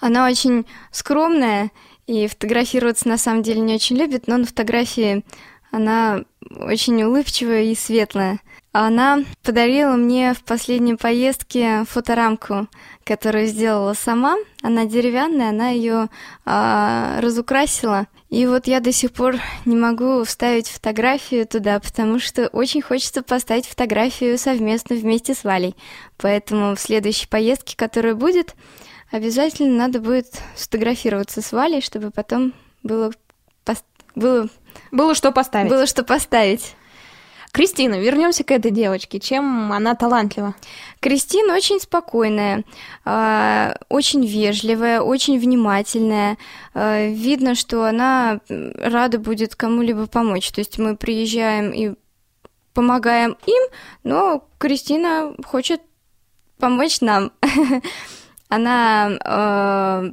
Она 0.00 0.26
очень 0.26 0.66
скромная 0.90 1.70
и 2.06 2.26
фотографироваться 2.26 3.08
на 3.08 3.18
самом 3.18 3.42
деле 3.42 3.60
не 3.60 3.74
очень 3.74 3.96
любит, 3.96 4.26
но 4.26 4.38
на 4.38 4.46
фотографии 4.46 5.24
она 5.70 6.24
очень 6.50 7.02
улыбчивая 7.02 7.64
и 7.64 7.74
светлая. 7.74 8.40
Она 8.72 9.24
подарила 9.42 9.94
мне 9.94 10.34
в 10.34 10.42
последней 10.42 10.94
поездке 10.94 11.84
фоторамку, 11.88 12.68
которую 13.04 13.46
сделала 13.46 13.94
сама. 13.94 14.36
Она 14.62 14.84
деревянная, 14.84 15.50
она 15.50 15.70
ее 15.70 16.08
а, 16.44 17.20
разукрасила. 17.20 18.06
И 18.30 18.46
вот 18.46 18.66
я 18.66 18.80
до 18.80 18.92
сих 18.92 19.12
пор 19.12 19.36
не 19.64 19.74
могу 19.74 20.22
вставить 20.24 20.68
фотографию 20.68 21.46
туда, 21.46 21.80
потому 21.80 22.18
что 22.18 22.48
очень 22.48 22.82
хочется 22.82 23.22
поставить 23.22 23.66
фотографию 23.66 24.38
совместно 24.38 24.96
вместе 24.96 25.34
с 25.34 25.44
Валей. 25.44 25.74
Поэтому 26.18 26.74
в 26.76 26.80
следующей 26.80 27.26
поездке, 27.26 27.74
которая 27.76 28.14
будет, 28.14 28.54
обязательно 29.10 29.76
надо 29.76 30.00
будет 30.00 30.26
сфотографироваться 30.56 31.40
с 31.40 31.52
Валей, 31.52 31.80
чтобы 31.80 32.10
потом 32.10 32.52
было, 32.82 33.12
было, 34.14 34.48
Было 34.90 35.14
что 35.14 35.32
поставить. 35.32 35.70
было 35.70 35.86
что 35.86 36.02
поставить. 36.04 36.74
Кристина, 37.58 37.98
вернемся 37.98 38.44
к 38.44 38.52
этой 38.52 38.70
девочке. 38.70 39.18
Чем 39.18 39.72
она 39.72 39.96
талантлива? 39.96 40.54
Кристина 41.00 41.56
очень 41.56 41.80
спокойная, 41.80 42.62
а, 43.04 43.74
очень 43.88 44.24
вежливая, 44.24 45.00
очень 45.00 45.40
внимательная. 45.40 46.38
А, 46.72 47.08
Видно, 47.08 47.56
что 47.56 47.84
она 47.84 48.38
рада 48.48 49.18
будет 49.18 49.56
кому-либо 49.56 50.06
помочь. 50.06 50.52
То 50.52 50.60
есть 50.60 50.78
мы 50.78 50.96
приезжаем 50.96 51.72
и 51.72 51.96
помогаем 52.74 53.36
им, 53.46 53.62
но 54.04 54.46
Кристина 54.58 55.34
хочет 55.44 55.80
помочь 56.60 57.00
нам. 57.00 57.32
Она 58.48 59.18
а, 59.24 60.04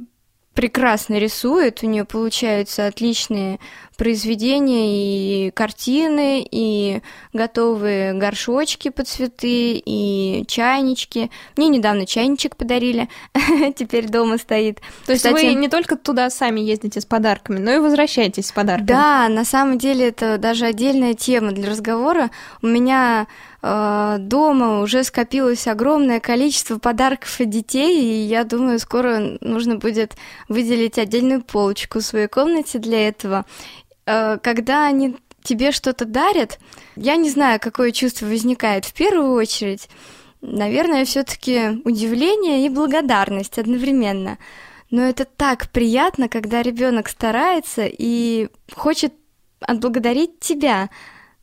прекрасно 0.56 1.18
рисует, 1.18 1.84
у 1.84 1.86
нее 1.86 2.04
получаются 2.04 2.88
отличные 2.88 3.60
произведения 3.96 5.46
и 5.46 5.50
картины, 5.50 6.46
и 6.48 7.00
готовые 7.32 8.12
горшочки 8.14 8.90
под 8.90 9.08
цветы, 9.08 9.82
и 9.84 10.44
чайнички. 10.46 11.30
Мне 11.56 11.68
недавно 11.68 12.06
чайничек 12.06 12.56
подарили, 12.56 13.08
теперь 13.76 14.08
дома 14.08 14.38
стоит. 14.38 14.80
То 15.06 15.12
есть 15.12 15.24
Кстати, 15.24 15.46
вы 15.46 15.54
не 15.54 15.68
только 15.68 15.96
туда 15.96 16.30
сами 16.30 16.60
ездите 16.60 17.00
с 17.00 17.06
подарками, 17.06 17.58
но 17.58 17.72
и 17.72 17.78
возвращаетесь 17.78 18.46
с 18.46 18.52
подарками. 18.52 18.86
Да, 18.86 19.28
на 19.28 19.44
самом 19.44 19.78
деле 19.78 20.08
это 20.08 20.38
даже 20.38 20.66
отдельная 20.66 21.14
тема 21.14 21.52
для 21.52 21.70
разговора. 21.70 22.30
У 22.62 22.66
меня 22.66 23.26
э, 23.62 24.16
дома 24.20 24.80
уже 24.80 25.04
скопилось 25.04 25.66
огромное 25.66 26.20
количество 26.20 26.78
подарков 26.78 27.40
от 27.40 27.48
детей, 27.48 28.02
и 28.02 28.26
я 28.26 28.44
думаю, 28.44 28.78
скоро 28.78 29.38
нужно 29.40 29.76
будет 29.76 30.16
выделить 30.48 30.98
отдельную 30.98 31.42
полочку 31.42 32.00
в 32.00 32.02
своей 32.02 32.28
комнате 32.28 32.78
для 32.78 33.08
этого. 33.08 33.44
Э, 34.06 34.38
когда 34.42 34.86
они 34.86 35.16
тебе 35.42 35.72
что-то 35.72 36.04
дарят, 36.04 36.58
я 36.96 37.16
не 37.16 37.30
знаю, 37.30 37.60
какое 37.60 37.92
чувство 37.92 38.26
возникает 38.26 38.84
в 38.84 38.92
первую 38.94 39.32
очередь. 39.32 39.88
Наверное, 40.40 41.04
все-таки 41.04 41.80
удивление 41.84 42.66
и 42.66 42.68
благодарность 42.68 43.58
одновременно. 43.58 44.38
Но 44.90 45.02
это 45.02 45.24
так 45.24 45.70
приятно, 45.70 46.28
когда 46.28 46.62
ребенок 46.62 47.08
старается 47.08 47.86
и 47.86 48.48
хочет 48.72 49.12
отблагодарить 49.60 50.38
тебя, 50.38 50.90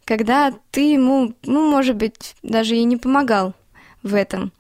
когда 0.06 0.54
ты 0.72 0.94
ему, 0.94 1.34
ну, 1.44 1.70
может 1.70 1.96
быть, 1.96 2.36
даже 2.44 2.76
и 2.76 2.84
не 2.84 2.98
помогал 2.98 3.54
в 4.02 4.16
этом. 4.16 4.52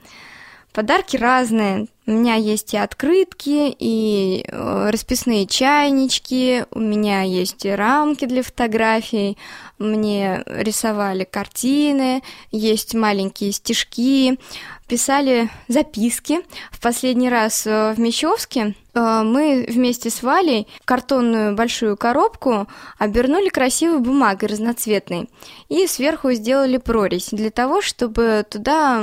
Подарки 0.74 1.18
разные. 1.18 1.88
У 2.06 2.12
меня 2.12 2.36
есть 2.36 2.74
и 2.74 2.78
открытки, 2.78 3.74
и 3.80 4.44
э, 4.46 4.90
расписные 4.90 5.48
чайнички, 5.48 6.66
у 6.72 6.80
меня 6.80 7.22
есть 7.22 7.64
и 7.64 7.70
рамки 7.70 8.26
для 8.26 8.44
фотографий, 8.44 9.38
мне 9.80 10.44
рисовали 10.46 11.24
картины, 11.24 12.22
есть 12.52 12.94
маленькие 12.94 13.54
стишки, 13.54 14.38
писали 14.86 15.50
записки. 15.70 16.42
В 16.72 16.82
последний 16.82 17.30
раз 17.30 17.66
э, 17.66 17.94
в 17.94 18.00
Мещовске 18.02 18.76
э, 18.94 19.22
мы 19.24 19.66
вместе 19.70 20.10
с 20.10 20.22
Валей 20.24 20.68
картонную 20.84 21.56
большую 21.56 21.96
коробку 21.96 22.68
обернули 23.00 23.48
красивой 23.48 24.00
бумагой 24.00 24.50
разноцветной 24.50 25.30
и 25.70 25.88
сверху 25.88 26.34
сделали 26.34 26.76
прорезь 26.76 27.30
для 27.32 27.50
того, 27.50 27.82
чтобы 27.82 28.46
туда 28.50 29.02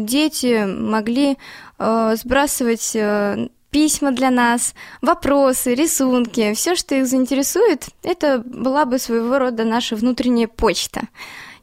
дети 0.00 0.66
могли 0.66 1.38
э, 1.82 2.16
сбрасывать 2.16 2.92
э, 2.94 3.48
письма 3.70 4.12
для 4.12 4.30
нас, 4.30 4.74
вопросы, 5.00 5.74
рисунки, 5.74 6.52
все, 6.54 6.76
что 6.76 6.94
их 6.94 7.06
заинтересует, 7.06 7.86
это 8.02 8.42
была 8.44 8.84
бы 8.84 8.98
своего 8.98 9.38
рода 9.38 9.64
наша 9.64 9.96
внутренняя 9.96 10.46
почта, 10.46 11.02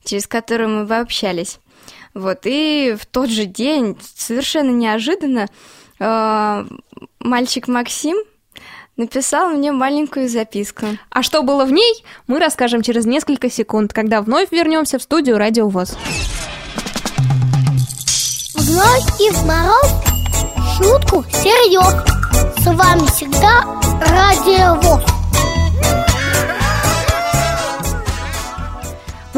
через 0.04 0.28
которую 0.28 0.70
мы 0.70 0.86
бы 0.86 0.96
общались. 0.96 1.60
Вот, 2.14 2.40
и 2.44 2.96
в 3.00 3.06
тот 3.06 3.30
же 3.30 3.46
день, 3.46 3.98
совершенно 4.16 4.72
неожиданно, 4.72 5.48
э, 6.00 6.66
мальчик 7.20 7.68
Максим 7.68 8.18
написал 8.98 9.52
мне 9.52 9.72
маленькую 9.72 10.28
записку. 10.28 10.86
А 11.10 11.24
что 11.24 11.44
было 11.44 11.66
в 11.66 11.72
ней, 11.72 12.04
мы 12.28 12.40
расскажем 12.40 12.82
через 12.82 13.06
несколько 13.06 13.50
секунд, 13.50 13.94
когда 13.94 14.22
вновь 14.22 14.52
вернемся 14.52 15.00
в 15.00 15.04
студию 15.04 15.38
Радио 15.38 15.70
ВОЗ. 15.70 15.96
В 18.79 19.45
мороз 19.45 19.91
шутку 20.77 21.25
серьез. 21.33 22.01
С 22.59 22.65
вами 22.65 23.05
всегда 23.07 23.65
Радио 24.00 24.75
ВОЗ. 24.75 25.19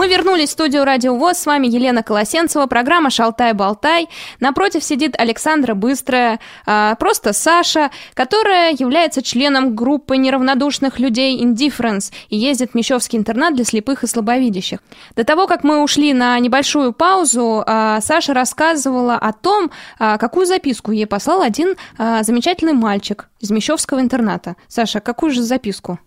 Мы 0.01 0.07
вернулись 0.07 0.49
в 0.49 0.53
студию 0.53 0.83
Радио 0.83 1.15
ВОЗ. 1.15 1.37
С 1.37 1.45
вами 1.45 1.67
Елена 1.67 2.01
Колосенцева, 2.01 2.65
программа 2.65 3.11
«Шалтай-болтай». 3.11 4.09
Напротив 4.39 4.83
сидит 4.83 5.13
Александра 5.15 5.75
Быстрая, 5.75 6.39
а, 6.65 6.95
просто 6.95 7.33
Саша, 7.33 7.91
которая 8.15 8.71
является 8.71 9.21
членом 9.21 9.75
группы 9.75 10.17
неравнодушных 10.17 10.97
людей 10.97 11.39
Indifference 11.45 12.11
и 12.29 12.35
ездит 12.35 12.71
в 12.71 12.73
Мещовский 12.73 13.19
интернат 13.19 13.53
для 13.53 13.63
слепых 13.63 14.03
и 14.03 14.07
слабовидящих. 14.07 14.79
До 15.15 15.23
того, 15.23 15.45
как 15.45 15.63
мы 15.63 15.83
ушли 15.83 16.13
на 16.13 16.39
небольшую 16.39 16.93
паузу, 16.93 17.63
а, 17.63 18.01
Саша 18.01 18.33
рассказывала 18.33 19.17
о 19.17 19.33
том, 19.33 19.69
а, 19.99 20.17
какую 20.17 20.47
записку 20.47 20.91
ей 20.91 21.05
послал 21.05 21.43
один 21.43 21.75
замечательный 21.99 22.73
мальчик 22.73 23.29
из 23.39 23.51
Мещовского 23.51 24.01
интерната. 24.01 24.55
Саша, 24.67 24.99
какую 24.99 25.31
же 25.31 25.43
записку? 25.43 25.99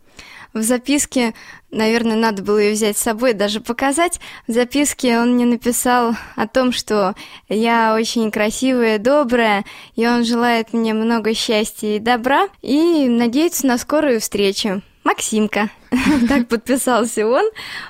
В 0.55 0.63
записке, 0.63 1.35
наверное, 1.73 2.17
надо 2.17 2.41
было 2.41 2.59
ее 2.59 2.75
взять 2.75 2.97
с 2.97 3.03
собой, 3.03 3.33
даже 3.33 3.61
показать. 3.61 4.21
В 4.47 4.53
записке 4.53 5.19
он 5.19 5.35
мне 5.35 5.47
написал 5.47 6.15
о 6.37 6.47
том, 6.47 6.71
что 6.71 7.17
я 7.49 7.93
очень 7.97 8.31
красивая, 8.31 8.99
добрая, 8.99 9.65
и 9.97 10.07
он 10.07 10.25
желает 10.25 10.73
мне 10.73 10.95
много 10.95 11.35
счастья 11.35 11.97
и 11.97 11.99
добра, 11.99 12.47
и 12.63 13.09
надеется 13.09 13.67
на 13.67 13.79
скорую 13.79 14.21
встречу. 14.21 14.81
Максимка. 15.03 15.71
Так 16.29 16.47
подписался 16.49 17.27
он. 17.27 17.45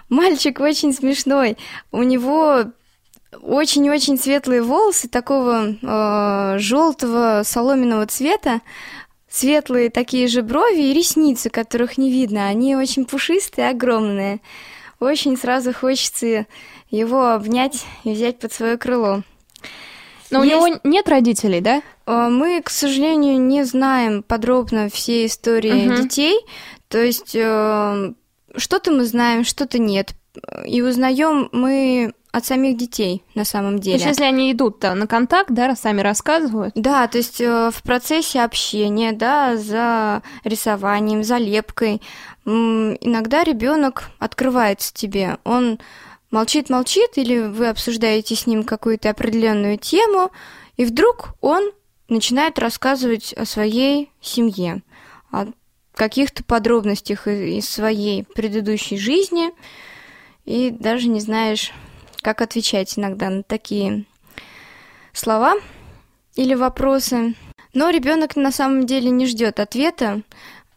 Мальчик 0.08 0.60
очень 0.60 0.94
смешной. 0.94 1.58
У 1.92 2.02
него 2.02 2.64
очень-очень 3.42 4.18
светлые 4.18 4.62
волосы 4.62 5.08
такого 5.08 5.76
э, 5.82 6.58
желтого 6.58 7.42
соломенного 7.44 8.06
цвета 8.06 8.60
светлые 9.34 9.90
такие 9.90 10.28
же 10.28 10.42
брови 10.42 10.90
и 10.90 10.94
ресницы, 10.94 11.50
которых 11.50 11.98
не 11.98 12.10
видно. 12.10 12.46
Они 12.46 12.76
очень 12.76 13.04
пушистые, 13.04 13.70
огромные. 13.70 14.40
Очень 15.00 15.36
сразу 15.36 15.74
хочется 15.74 16.46
его 16.88 17.32
обнять 17.32 17.84
и 18.04 18.12
взять 18.12 18.38
под 18.38 18.52
свое 18.52 18.78
крыло. 18.78 19.22
Но 20.30 20.44
Есть... 20.44 20.56
у 20.56 20.66
него 20.66 20.80
нет 20.84 21.08
родителей, 21.08 21.60
да? 21.60 21.82
А, 22.06 22.28
мы, 22.28 22.62
к 22.62 22.70
сожалению, 22.70 23.40
не 23.40 23.64
знаем 23.64 24.22
подробно 24.22 24.88
все 24.88 25.26
истории 25.26 25.88
угу. 25.88 26.02
детей. 26.02 26.38
То 26.88 27.02
есть 27.02 27.34
э, 27.34 28.12
что-то 28.56 28.92
мы 28.92 29.04
знаем, 29.04 29.44
что-то 29.44 29.78
нет. 29.78 30.14
И 30.64 30.80
узнаем 30.80 31.48
мы 31.50 32.14
от 32.34 32.44
самих 32.44 32.76
детей 32.76 33.22
на 33.36 33.44
самом 33.44 33.78
деле. 33.78 33.96
То 33.96 34.06
есть, 34.08 34.18
если 34.18 34.24
они 34.24 34.50
идут 34.50 34.82
на 34.82 35.06
контакт, 35.06 35.50
да, 35.52 35.76
сами 35.76 36.00
рассказывают? 36.00 36.74
Да, 36.74 37.06
то 37.06 37.18
есть 37.18 37.40
э, 37.40 37.70
в 37.72 37.80
процессе 37.84 38.40
общения, 38.40 39.12
да, 39.12 39.56
за 39.56 40.20
рисованием, 40.42 41.22
за 41.22 41.36
лепкой, 41.36 42.02
иногда 42.44 43.44
ребенок 43.44 44.10
открывается 44.18 44.92
тебе. 44.92 45.38
Он 45.44 45.78
молчит, 46.32 46.70
молчит, 46.70 47.12
или 47.14 47.38
вы 47.38 47.68
обсуждаете 47.68 48.34
с 48.34 48.48
ним 48.48 48.64
какую-то 48.64 49.10
определенную 49.10 49.78
тему, 49.78 50.32
и 50.76 50.84
вдруг 50.84 51.34
он 51.40 51.70
начинает 52.08 52.58
рассказывать 52.58 53.32
о 53.34 53.44
своей 53.44 54.10
семье, 54.20 54.82
о 55.30 55.46
каких-то 55.94 56.42
подробностях 56.42 57.28
из 57.28 57.70
своей 57.70 58.24
предыдущей 58.24 58.98
жизни, 58.98 59.52
и 60.44 60.70
даже 60.70 61.08
не 61.08 61.20
знаешь, 61.20 61.72
как 62.24 62.40
отвечать 62.40 62.98
иногда 62.98 63.28
на 63.28 63.42
такие 63.42 64.06
слова 65.12 65.54
или 66.34 66.54
вопросы. 66.54 67.36
Но 67.74 67.90
ребенок 67.90 68.34
на 68.34 68.50
самом 68.50 68.86
деле 68.86 69.10
не 69.10 69.26
ждет 69.26 69.60
ответа. 69.60 70.22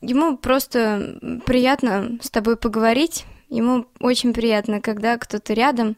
Ему 0.01 0.38
просто 0.38 1.42
приятно 1.46 2.20
с 2.22 2.30
тобой 2.30 2.58
поговорить. 2.58 3.25
Ему 3.50 3.86
очень 4.01 4.34
приятно, 4.34 4.82
когда 4.82 5.18
кто-то 5.18 5.54
рядом. 5.54 5.96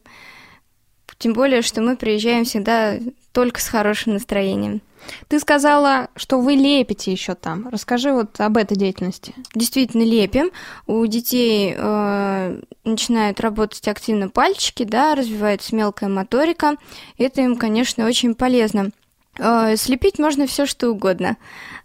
Тем 1.19 1.33
более, 1.33 1.61
что 1.61 1.81
мы 1.81 1.97
приезжаем 1.97 2.45
всегда 2.45 2.97
только 3.33 3.61
с 3.61 3.67
хорошим 3.67 4.13
настроением. 4.13 4.81
Ты 5.27 5.39
сказала, 5.39 6.09
что 6.15 6.39
вы 6.39 6.53
лепите 6.53 7.11
еще 7.11 7.35
там. 7.35 7.67
Расскажи 7.69 8.11
вот 8.11 8.39
об 8.39 8.57
этой 8.57 8.77
деятельности. 8.77 9.33
Действительно 9.53 10.03
лепим. 10.03 10.51
У 10.87 11.05
детей 11.05 11.73
э, 11.75 12.61
начинают 12.83 13.39
работать 13.39 13.87
активно 13.87 14.29
пальчики, 14.29 14.83
да, 14.83 15.15
развивается 15.15 15.75
мелкая 15.75 16.09
моторика. 16.09 16.75
Это 17.17 17.41
им, 17.41 17.55
конечно, 17.57 18.05
очень 18.05 18.33
полезно. 18.33 18.91
Э, 19.37 19.75
слепить 19.77 20.19
можно 20.19 20.47
все 20.47 20.65
что 20.65 20.89
угодно. 20.89 21.37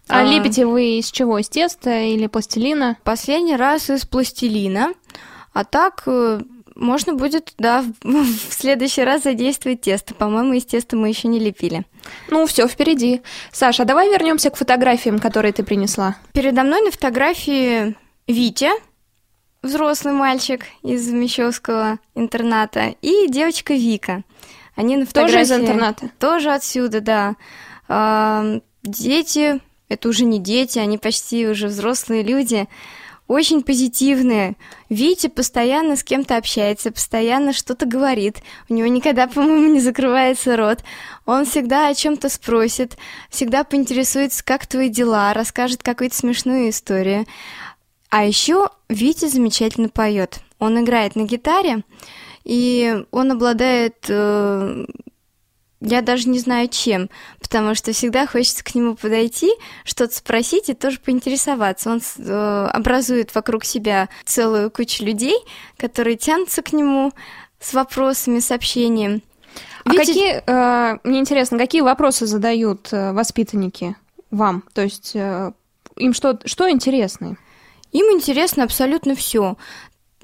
А, 0.09 0.21
а 0.21 0.25
лепите 0.25 0.67
вы 0.67 0.99
из 0.99 1.11
чего? 1.11 1.39
Из 1.39 1.49
теста 1.49 2.03
или 2.03 2.27
пластилина? 2.27 2.99
Последний 3.05 3.57
раз 3.57 3.91
из 3.91 4.05
пластилина. 4.07 4.93
А 5.53 5.65
так 5.65 6.03
э, 6.07 6.41
можно 6.75 7.15
будет, 7.15 7.55
да, 7.59 7.85
в 8.03 8.53
следующий 8.53 9.03
раз 9.03 9.23
задействовать 9.23 9.81
тесто. 9.83 10.15
По-моему, 10.15 10.55
из 10.55 10.65
теста 10.65 10.97
мы 10.97 11.09
еще 11.09 11.29
не 11.29 11.39
лепили. 11.39 11.85
Ну, 12.31 12.47
все 12.47 12.67
впереди. 12.67 13.23
Саша, 13.53 13.85
давай 13.85 14.11
вернемся 14.11 14.51
к 14.51 14.57
фотографиям, 14.57 15.19
которые 15.19 15.53
ты 15.53 15.63
принесла. 15.63 16.17
Передо 16.33 16.63
мной 16.63 16.83
на 16.83 16.91
фотографии 16.91 17.97
Витя, 18.27 18.71
взрослый 19.63 20.15
мальчик 20.15 20.63
из 20.83 21.09
Мещовского 21.11 21.99
интерната, 22.15 22.95
и 23.03 23.29
девочка 23.29 23.75
Вика. 23.75 24.23
Они 24.77 24.97
на 24.97 25.07
фотографии... 25.07 25.39
Тоже 25.39 25.45
из 25.45 25.53
интерната? 25.53 26.11
Тоже 26.19 26.51
отсюда, 26.53 27.01
да. 27.01 27.37
А, 27.89 28.61
дети, 28.83 29.61
это 29.89 30.09
уже 30.09 30.25
не 30.25 30.39
дети, 30.39 30.79
они 30.79 30.99
почти 30.99 31.47
уже 31.47 31.69
взрослые 31.69 32.23
люди 32.23 32.69
очень 33.27 33.63
позитивные. 33.63 34.57
Витя 34.89 35.29
постоянно 35.29 35.97
с 35.97 36.05
кем-то 36.05 36.37
общается, 36.37 36.93
постоянно 36.93 37.53
что-то 37.53 37.87
говорит. 37.87 38.43
У 38.69 38.75
него 38.75 38.87
никогда, 38.87 39.27
по-моему, 39.29 39.73
не 39.73 39.81
закрывается 39.81 40.57
рот. 40.57 40.81
Он 41.27 41.45
всегда 41.47 41.89
о 41.89 41.95
чем-то 41.95 42.29
спросит, 42.29 42.97
всегда 43.31 43.65
поинтересуется, 43.65 44.45
как 44.45 44.67
твои 44.67 44.89
дела, 44.89 45.33
расскажет 45.33 45.83
какую-то 45.83 46.17
смешную 46.17 46.71
историю. 46.71 47.27
А 48.11 48.25
еще 48.25 48.71
Витя 48.89 49.27
замечательно 49.27 49.89
поет. 49.89 50.41
Он 50.59 50.83
играет 50.83 51.17
на 51.17 51.23
гитаре, 51.23 51.83
и 52.45 53.05
он 53.11 53.33
обладает 53.33 54.05
э, 54.09 54.87
я 55.85 56.01
даже 56.03 56.29
не 56.29 56.39
знаю 56.39 56.69
чем, 56.69 57.11
потому 57.41 57.75
что 57.75 57.93
всегда 57.93 58.27
хочется 58.27 58.65
к 58.65 58.75
нему 58.75 58.97
подойти, 58.97 59.53
что-то 59.85 60.15
спросить 60.17 60.69
и 60.71 60.75
тоже 60.75 60.99
поинтересоваться. 60.99 61.91
Он 61.91 62.01
э, 62.19 62.69
образует 62.73 63.35
вокруг 63.35 63.65
себя 63.65 64.09
целую 64.25 64.71
кучу 64.71 65.05
людей, 65.05 65.37
которые 65.77 66.17
тянутся 66.17 66.63
к 66.63 66.73
нему 66.73 67.13
с 67.61 67.75
вопросами, 67.75 68.39
сообщением. 68.39 69.23
А 69.85 69.93
Видите... 69.93 70.07
какие, 70.07 70.43
э, 70.47 70.99
мне 71.05 71.21
интересно, 71.21 71.59
какие 71.59 71.83
вопросы 71.83 72.27
задают 72.27 72.89
э, 72.93 73.13
воспитанники 73.13 73.97
вам? 74.31 74.65
То 74.73 74.83
есть 74.83 75.13
э, 75.15 75.53
им 75.97 76.15
что, 76.15 76.39
что 76.47 76.71
интересно? 76.71 77.37
Им 77.93 78.07
интересно 78.07 78.65
абсолютно 78.65 79.15
все. 79.15 79.57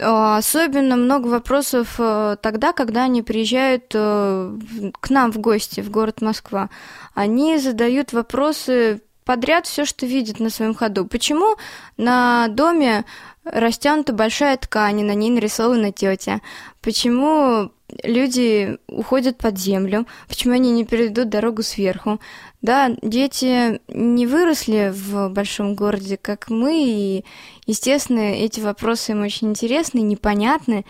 А, 0.01 0.39
особенно 0.39 0.97
много 0.97 1.27
вопросов 1.27 1.97
э, 1.99 2.37
тогда, 2.41 2.73
когда 2.73 3.05
они 3.05 3.23
приезжают 3.23 3.93
э, 3.95 4.59
к 5.01 5.11
нам 5.11 5.33
в 5.33 5.39
гости 5.39 5.81
в 5.81 5.91
город 5.91 6.23
Москва. 6.23 6.71
Они 7.15 7.59
задают 7.59 8.13
вопросы 8.13 9.03
подряд 9.31 9.69
все, 9.69 9.85
что 9.85 10.07
видят 10.07 10.41
на 10.41 10.51
своем 10.51 10.75
ходу. 10.75 11.07
Почему 11.07 11.55
на 11.97 12.49
доме 12.49 13.05
растянута 13.45 14.13
большая 14.13 14.57
ткань, 14.57 14.99
и 14.99 15.05
на 15.05 15.15
ней 15.15 15.31
нарисована 15.31 15.93
тетя? 15.93 16.41
Почему 16.83 17.71
люди 18.03 18.77
уходят 18.89 19.39
под 19.39 19.57
землю? 19.57 20.09
Почему 20.27 20.55
они 20.55 20.73
не 20.73 20.85
перейдут 20.85 21.29
дорогу 21.29 21.63
сверху? 21.63 22.19
Да, 22.61 22.91
дети 23.03 23.81
не 23.87 24.27
выросли 24.27 24.93
в 24.93 25.29
большом 25.29 25.77
городе, 25.77 26.17
как 26.17 26.51
мы, 26.51 26.83
и, 26.85 27.25
естественно, 27.67 28.33
эти 28.33 28.59
вопросы 28.59 29.13
им 29.13 29.23
очень 29.23 29.51
интересны, 29.51 30.01
непонятны. 30.01 30.85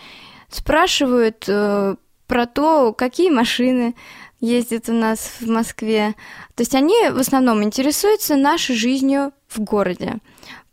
Спрашивают 0.49 1.45
э, 1.47 1.95
про 2.25 2.45
то, 2.47 2.91
какие 2.93 3.29
машины 3.29 3.93
ездят 4.41 4.89
у 4.89 4.93
нас 4.93 5.19
в 5.39 5.47
Москве. 5.47 6.15
То 6.55 6.61
есть 6.61 6.75
они 6.75 7.09
в 7.09 7.17
основном 7.17 7.63
интересуются 7.63 8.35
нашей 8.35 8.75
жизнью 8.75 9.31
в 9.47 9.59
городе. 9.59 10.17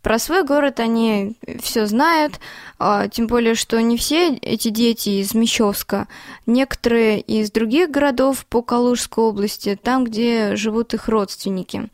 Про 0.01 0.17
свой 0.17 0.43
город 0.43 0.79
они 0.79 1.35
все 1.61 1.85
знают, 1.85 2.39
а, 2.77 3.09
тем 3.09 3.27
более, 3.27 3.55
что 3.55 3.81
не 3.81 3.97
все 3.97 4.29
эти 4.33 4.69
дети 4.69 5.21
из 5.21 5.33
Мещовска, 5.33 6.07
некоторые 6.45 7.19
из 7.19 7.51
других 7.51 7.91
городов 7.91 8.45
по 8.45 8.61
Калужской 8.61 9.25
области, 9.25 9.77
там, 9.81 10.05
где 10.05 10.55
живут 10.55 10.93
их 10.93 11.09
родственники. 11.09 11.89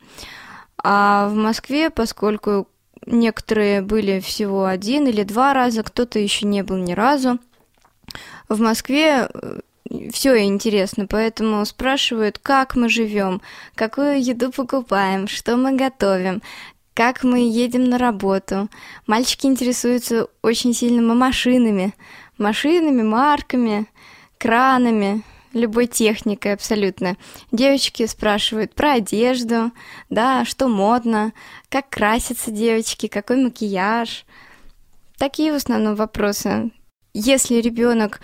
А 0.78 1.28
в 1.28 1.34
Москве, 1.34 1.90
поскольку 1.90 2.68
некоторые 3.06 3.82
были 3.82 4.20
всего 4.20 4.66
один 4.66 5.08
или 5.08 5.24
два 5.24 5.52
раза, 5.52 5.82
кто-то 5.82 6.20
еще 6.20 6.46
не 6.46 6.62
был 6.62 6.76
ни 6.76 6.92
разу, 6.92 7.40
в 8.48 8.60
Москве 8.60 9.28
э, 9.28 9.60
все 10.12 10.44
интересно, 10.44 11.06
поэтому 11.06 11.64
спрашивают, 11.64 12.38
как 12.38 12.76
мы 12.76 12.88
живем, 12.88 13.40
какую 13.74 14.22
еду 14.22 14.50
покупаем, 14.50 15.28
что 15.28 15.56
мы 15.56 15.76
готовим, 15.76 16.42
как 16.94 17.24
мы 17.24 17.40
едем 17.40 17.84
на 17.84 17.98
работу. 17.98 18.68
Мальчики 19.06 19.46
интересуются 19.46 20.28
очень 20.42 20.72
сильно 20.72 21.14
машинами, 21.14 21.94
машинами, 22.38 23.02
марками, 23.02 23.86
кранами, 24.38 25.22
любой 25.52 25.86
техникой 25.86 26.52
абсолютно. 26.52 27.16
Девочки 27.52 28.06
спрашивают 28.06 28.74
про 28.74 28.94
одежду, 28.94 29.72
да, 30.10 30.44
что 30.44 30.68
модно, 30.68 31.32
как 31.68 31.88
красятся 31.88 32.50
девочки, 32.50 33.08
какой 33.08 33.42
макияж. 33.42 34.24
Такие 35.18 35.52
в 35.52 35.56
основном 35.56 35.94
вопросы. 35.94 36.70
Если 37.14 37.56
ребенок 37.56 38.20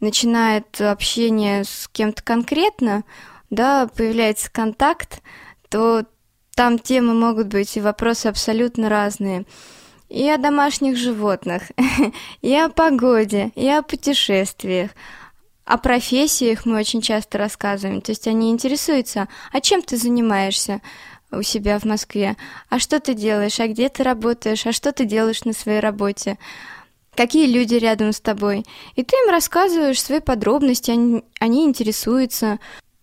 начинает 0.00 0.80
общение 0.80 1.64
с 1.64 1.88
кем-то 1.88 2.22
конкретно, 2.22 3.04
да, 3.50 3.88
появляется 3.88 4.50
контакт, 4.50 5.22
то 5.68 6.04
там 6.54 6.78
темы 6.78 7.14
могут 7.14 7.48
быть 7.48 7.76
и 7.76 7.80
вопросы 7.80 8.26
абсолютно 8.26 8.88
разные. 8.88 9.44
И 10.08 10.28
о 10.28 10.38
домашних 10.38 10.96
животных, 10.96 11.70
и 12.42 12.54
о 12.54 12.68
погоде, 12.70 13.52
и 13.54 13.68
о 13.68 13.82
путешествиях, 13.82 14.90
о 15.64 15.76
профессиях 15.76 16.64
мы 16.64 16.78
очень 16.78 17.02
часто 17.02 17.36
рассказываем. 17.36 18.00
То 18.00 18.12
есть 18.12 18.26
они 18.26 18.50
интересуются, 18.50 19.28
а 19.52 19.60
чем 19.60 19.82
ты 19.82 19.98
занимаешься 19.98 20.80
у 21.30 21.42
себя 21.42 21.78
в 21.78 21.84
Москве, 21.84 22.36
а 22.70 22.78
что 22.78 23.00
ты 23.00 23.12
делаешь, 23.12 23.60
а 23.60 23.68
где 23.68 23.90
ты 23.90 24.02
работаешь, 24.02 24.66
а 24.66 24.72
что 24.72 24.92
ты 24.92 25.04
делаешь 25.04 25.44
на 25.44 25.52
своей 25.52 25.80
работе, 25.80 26.38
какие 27.18 27.48
люди 27.48 27.74
рядом 27.74 28.12
с 28.12 28.20
тобой. 28.20 28.64
И 28.94 29.02
ты 29.02 29.16
им 29.16 29.30
рассказываешь 29.32 30.00
свои 30.00 30.20
подробности, 30.20 30.92
они, 30.92 31.24
они 31.40 31.64
интересуются. 31.64 32.60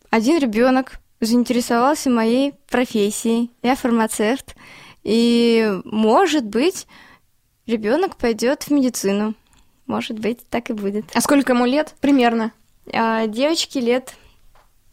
Один 0.10 0.39
ребенок 0.39 1.01
заинтересовался 1.19 2.10
моей 2.10 2.54
профессией, 2.69 3.51
я 3.62 3.75
фармацевт, 3.75 4.56
и, 5.04 5.69
может 5.84 6.45
быть, 6.45 6.88
ребенок 7.67 8.15
пойдет 8.15 8.63
в 8.63 8.71
медицину. 8.71 9.34
Может 9.86 10.17
быть, 10.17 10.47
так 10.49 10.69
и 10.69 10.73
будет. 10.73 11.06
А 11.13 11.19
сколько 11.19 11.51
ему 11.51 11.65
лет 11.65 11.93
примерно? 11.99 12.54
А, 12.93 13.28
девочке 13.28 13.82
лет 13.82 14.15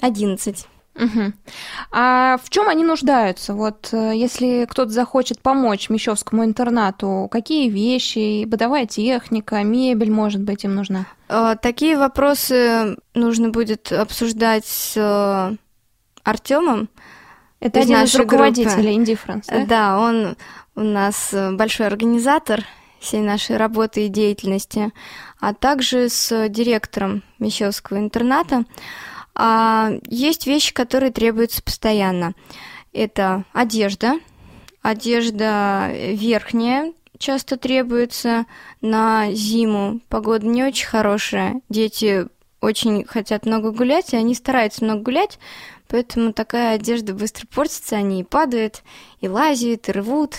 11. 0.01 0.67
Угу. 0.95 1.33
А 1.91 2.39
в 2.43 2.51
чем 2.51 2.69
они 2.69 2.85
нуждаются? 2.85 3.55
Вот 3.55 3.89
э, 3.93 4.13
если 4.15 4.67
кто-то 4.69 4.91
захочет 4.91 5.41
помочь 5.41 5.89
Мещовскому 5.89 6.45
интернату, 6.45 7.29
какие 7.31 7.71
вещи, 7.71 8.45
бытовая 8.45 8.87
техника, 8.87 9.63
мебель, 9.63 10.11
может 10.11 10.43
быть, 10.43 10.65
им 10.65 10.75
нужна? 10.75 11.07
А, 11.29 11.57
такие 11.57 11.97
вопросы 11.97 12.97
нужно 13.15 13.49
будет 13.49 13.91
обсуждать 13.91 14.67
с 14.67 14.95
э, 14.97 15.57
Артемом. 16.25 16.91
Это 17.59 17.81
из 17.81 17.87
один 17.87 18.03
из 18.03 18.15
руководителей. 18.15 18.97
Indifference, 18.97 19.45
да? 19.49 19.67
Да, 19.67 19.99
он 19.99 20.37
у 20.75 20.83
нас 20.83 21.31
э, 21.33 21.53
большой 21.53 21.87
организатор 21.87 22.65
всей 23.01 23.21
нашей 23.21 23.57
работы 23.57 24.07
и 24.07 24.09
деятельности, 24.09 24.93
а 25.41 25.55
также 25.55 26.09
с 26.09 26.49
директором 26.49 27.23
Мещовского 27.39 27.99
интерната. 27.99 28.57
А 28.59 28.65
есть 30.09 30.47
вещи, 30.47 30.73
которые 30.75 31.11
требуются 31.13 31.63
постоянно. 31.63 32.35
Это 32.93 33.45
одежда, 33.53 34.21
одежда 34.83 35.91
верхняя, 35.93 36.93
часто 37.19 37.57
требуется 37.57 38.47
на 38.81 39.33
зиму. 39.33 40.01
Погода 40.09 40.47
не 40.47 40.63
очень 40.65 40.87
хорошая. 40.87 41.61
Дети 41.69 42.27
очень 42.61 43.05
хотят 43.05 43.47
много 43.47 43.73
гулять, 43.73 44.13
и 44.13 44.17
они 44.17 44.35
стараются 44.35 44.85
много 44.85 45.03
гулять, 45.03 45.39
поэтому 45.89 46.33
такая 46.33 46.75
одежда 46.75 47.15
быстро 47.15 47.47
портится, 47.47 47.97
они 47.97 48.21
и 48.21 48.25
падают, 48.25 48.83
и 49.21 49.29
лазят, 49.29 49.89
и 49.89 49.93
рвут, 49.93 50.37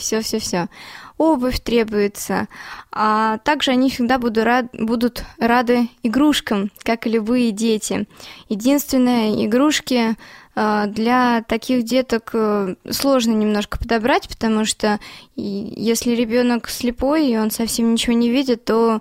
все-все-все. 0.00 0.68
Обувь 1.16 1.60
требуется. 1.60 2.48
А 2.90 3.38
также 3.38 3.70
они 3.70 3.90
всегда 3.90 4.18
будут, 4.18 4.44
рад, 4.44 4.66
будут 4.72 5.24
рады 5.38 5.88
игрушкам, 6.02 6.70
как 6.82 7.06
и 7.06 7.10
любые 7.10 7.52
дети. 7.52 8.08
Единственное, 8.48 9.44
игрушки 9.44 10.16
а, 10.56 10.86
для 10.86 11.42
таких 11.48 11.84
деток 11.84 12.30
э, 12.32 12.76
сложно 12.90 13.32
немножко 13.32 13.78
подобрать, 13.78 14.28
потому 14.28 14.64
что 14.64 15.00
если 15.34 16.12
ребенок 16.12 16.68
слепой 16.68 17.28
и 17.28 17.36
он 17.36 17.50
совсем 17.50 17.92
ничего 17.92 18.12
не 18.14 18.30
видит, 18.30 18.64
то 18.64 19.00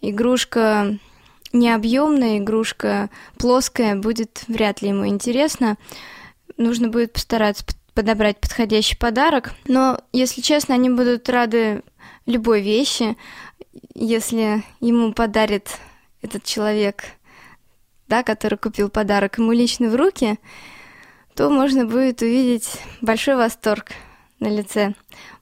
игрушка 0.00 0.98
необъемная, 1.52 2.38
игрушка 2.38 3.10
плоская 3.38 3.94
будет 3.94 4.42
вряд 4.48 4.82
ли 4.82 4.88
ему 4.88 5.06
интересно. 5.06 5.76
Нужно 6.56 6.88
будет 6.88 7.12
постараться 7.12 7.64
подобрать 7.98 8.38
подходящий 8.38 8.96
подарок. 8.96 9.54
Но, 9.66 9.98
если 10.12 10.40
честно, 10.40 10.76
они 10.76 10.88
будут 10.88 11.28
рады 11.28 11.82
любой 12.26 12.60
вещи, 12.60 13.16
если 13.92 14.62
ему 14.78 15.12
подарит 15.12 15.68
этот 16.22 16.44
человек, 16.44 17.02
да, 18.06 18.22
который 18.22 18.56
купил 18.56 18.88
подарок 18.88 19.38
ему 19.38 19.50
лично 19.50 19.88
в 19.88 19.96
руки, 19.96 20.38
то 21.34 21.50
можно 21.50 21.86
будет 21.86 22.22
увидеть 22.22 22.70
большой 23.00 23.34
восторг 23.34 23.86
на 24.38 24.46
лице. 24.46 24.94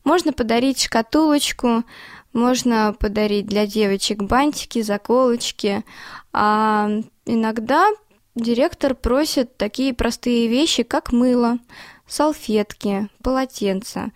Можно 0.03 0.33
подарить 0.33 0.83
шкатулочку, 0.83 1.85
можно 2.33 2.97
подарить 2.99 3.45
для 3.45 3.67
девочек 3.67 4.23
бантики, 4.23 4.81
заколочки, 4.81 5.85
а 6.33 6.89
иногда 7.27 7.91
директор 8.35 8.95
просит 8.95 9.59
такие 9.59 9.93
простые 9.93 10.49
вещи, 10.49 10.85
как 10.85 11.13
мыло, 11.13 11.59
салфетки, 12.07 13.09
полотенца. 13.23 14.13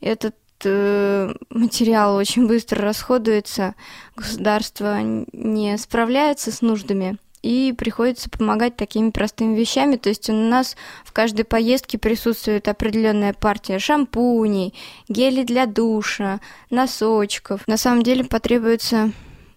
Этот 0.00 0.36
э, 0.64 1.32
материал 1.50 2.16
очень 2.16 2.46
быстро 2.46 2.82
расходуется, 2.82 3.74
государство 4.16 5.00
не 5.02 5.76
справляется 5.78 6.52
с 6.52 6.62
нуждами, 6.62 7.18
и 7.44 7.74
приходится 7.76 8.30
помогать 8.30 8.74
такими 8.74 9.10
простыми 9.10 9.54
вещами. 9.54 9.96
То 9.96 10.08
есть 10.08 10.30
у 10.30 10.32
нас 10.32 10.76
в 11.04 11.12
каждой 11.12 11.44
поездке 11.44 11.98
присутствует 11.98 12.68
определенная 12.68 13.34
партия 13.34 13.78
шампуней, 13.78 14.72
гели 15.08 15.42
для 15.42 15.66
душа, 15.66 16.40
носочков. 16.70 17.60
На 17.68 17.76
самом 17.76 18.02
деле 18.02 18.24
потребуется 18.24 19.12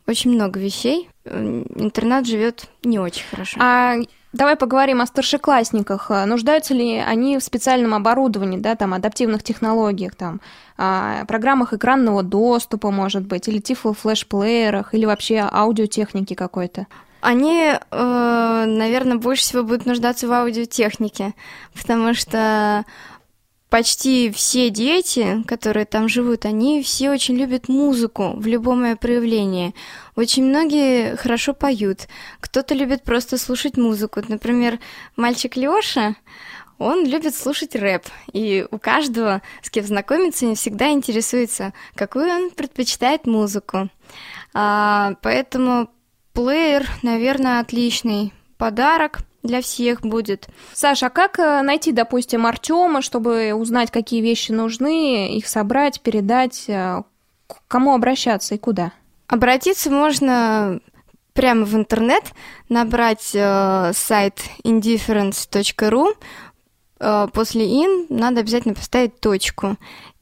очень 0.05 0.31
много 0.31 0.59
вещей. 0.59 1.09
Интернат 1.23 2.27
живет 2.27 2.67
не 2.83 2.99
очень 2.99 3.23
хорошо. 3.31 3.57
А 3.61 3.95
Давай 4.37 4.55
поговорим 4.55 5.01
о 5.01 5.07
старшеклассниках. 5.07 6.11
Нуждаются 6.27 6.75
ли 6.75 6.99
они 6.99 7.39
в 7.39 7.43
специальном 7.43 7.95
оборудовании, 7.95 8.59
да, 8.59 8.75
там, 8.75 8.93
адаптивных 8.93 9.41
технологиях, 9.41 10.13
там, 10.13 10.41
программах 11.27 11.73
экранного 11.73 12.21
доступа, 12.21 12.91
может 12.91 13.25
быть, 13.25 13.47
или 13.47 13.59
тифло-флешплеерах, 13.59 14.93
или 14.93 15.05
вообще 15.05 15.49
аудиотехники 15.51 16.35
какой-то? 16.35 16.85
Они, 17.21 17.71
э, 17.89 18.63
наверное, 18.67 19.17
больше 19.17 19.41
всего 19.41 19.63
будут 19.63 19.87
нуждаться 19.87 20.27
в 20.27 20.31
аудиотехнике, 20.31 21.33
потому 21.73 22.13
что 22.13 22.85
почти 23.69 24.31
все 24.31 24.69
дети, 24.69 25.43
которые 25.47 25.85
там 25.85 26.07
живут, 26.07 26.45
они 26.45 26.81
все 26.83 27.11
очень 27.11 27.35
любят 27.35 27.69
музыку 27.69 28.33
в 28.35 28.47
любом 28.47 28.85
ее 28.85 28.95
проявлении. 28.95 29.73
Очень 30.15 30.45
многие 30.45 31.15
хорошо 31.17 31.53
поют. 31.53 32.07
Кто-то 32.39 32.73
любит 32.73 33.03
просто 33.03 33.37
слушать 33.37 33.77
музыку. 33.77 34.21
Например, 34.27 34.79
мальчик 35.15 35.55
Лёша, 35.57 36.15
он 36.77 37.05
любит 37.05 37.35
слушать 37.35 37.75
рэп, 37.75 38.03
и 38.33 38.65
у 38.69 38.77
каждого, 38.77 39.41
с 39.63 39.69
кем 39.69 39.85
знакомится, 39.85 40.45
не 40.45 40.55
всегда 40.55 40.91
интересуется, 40.91 41.73
какую 41.95 42.29
он 42.29 42.51
предпочитает 42.51 43.25
музыку. 43.25 43.89
А, 44.53 45.15
поэтому 45.23 45.89
плеер, 46.33 46.87
наверное, 47.01 47.59
отличный 47.61 48.31
подарок 48.57 49.19
для 49.47 49.61
всех 49.61 50.01
будет. 50.01 50.47
Саша, 50.73 51.07
а 51.07 51.09
как 51.09 51.39
э, 51.39 51.61
найти, 51.63 51.91
допустим, 51.91 52.45
Артема, 52.45 53.01
чтобы 53.01 53.53
узнать, 53.53 53.89
какие 53.89 54.21
вещи 54.21 54.51
нужны, 54.51 55.35
их 55.35 55.47
собрать, 55.47 56.01
передать? 56.01 56.65
Э, 56.67 57.03
к 57.47 57.61
кому 57.67 57.95
обращаться 57.95 58.55
и 58.55 58.57
куда? 58.57 58.91
Обратиться 59.27 59.89
можно 59.89 60.79
прямо 61.33 61.65
в 61.65 61.75
интернет, 61.75 62.23
набрать 62.69 63.31
э, 63.33 63.91
сайт 63.93 64.41
indifference.ru, 64.63 66.15
э, 66.99 67.27
после 67.31 67.65
in 67.65 68.07
надо 68.09 68.41
обязательно 68.41 68.73
поставить 68.73 69.19
точку. 69.19 69.77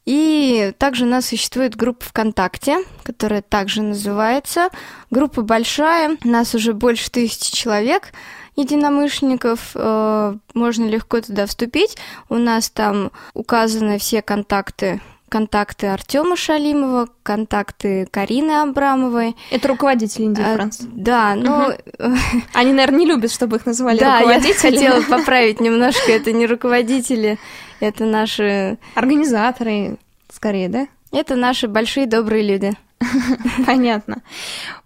И 0.06 0.74
также 0.78 1.06
у 1.06 1.08
нас 1.08 1.28
существует 1.28 1.76
группа 1.76 2.06
ВКонтакте, 2.06 2.78
которая 3.04 3.42
также 3.42 3.82
называется. 3.82 4.70
Группа 5.10 5.42
большая, 5.42 6.18
нас 6.24 6.54
уже 6.54 6.74
больше 6.74 7.10
тысячи 7.10 7.52
человек 7.52 8.12
единомышленников, 8.56 9.72
э, 9.76 10.36
можно 10.54 10.86
легко 10.86 11.22
туда 11.22 11.46
вступить. 11.46 11.98
У 12.30 12.36
нас 12.36 12.70
там 12.70 13.12
указаны 13.34 13.98
все 13.98 14.22
контакты 14.22 15.02
контакты 15.28 15.88
Артема 15.88 16.38
Шалимова, 16.38 17.10
контакты 17.24 18.08
Карины 18.10 18.62
Абрамовой. 18.62 19.36
Это 19.52 19.68
руководители 19.68 20.28
Indifference. 20.28 20.84
А, 20.84 20.88
да, 20.94 21.36
но... 21.36 21.74
Угу. 22.00 22.18
Они, 22.54 22.72
наверное, 22.72 23.00
не 23.00 23.06
любят, 23.06 23.34
чтобы 23.34 23.58
их 23.58 23.66
называли 23.66 24.00
да, 24.00 24.20
руководителями. 24.20 24.76
я 24.76 24.92
хотела 24.92 25.02
поправить 25.18 25.60
немножко, 25.60 26.12
это 26.12 26.32
не 26.32 26.46
руководители, 26.46 27.38
это 27.82 28.06
наши... 28.06 28.78
Организаторы, 28.94 29.98
скорее, 30.32 30.70
да? 30.70 30.88
Это 31.12 31.36
наши 31.36 31.68
большие 31.68 32.06
добрые 32.06 32.44
люди. 32.44 32.74
Понятно. 33.66 34.22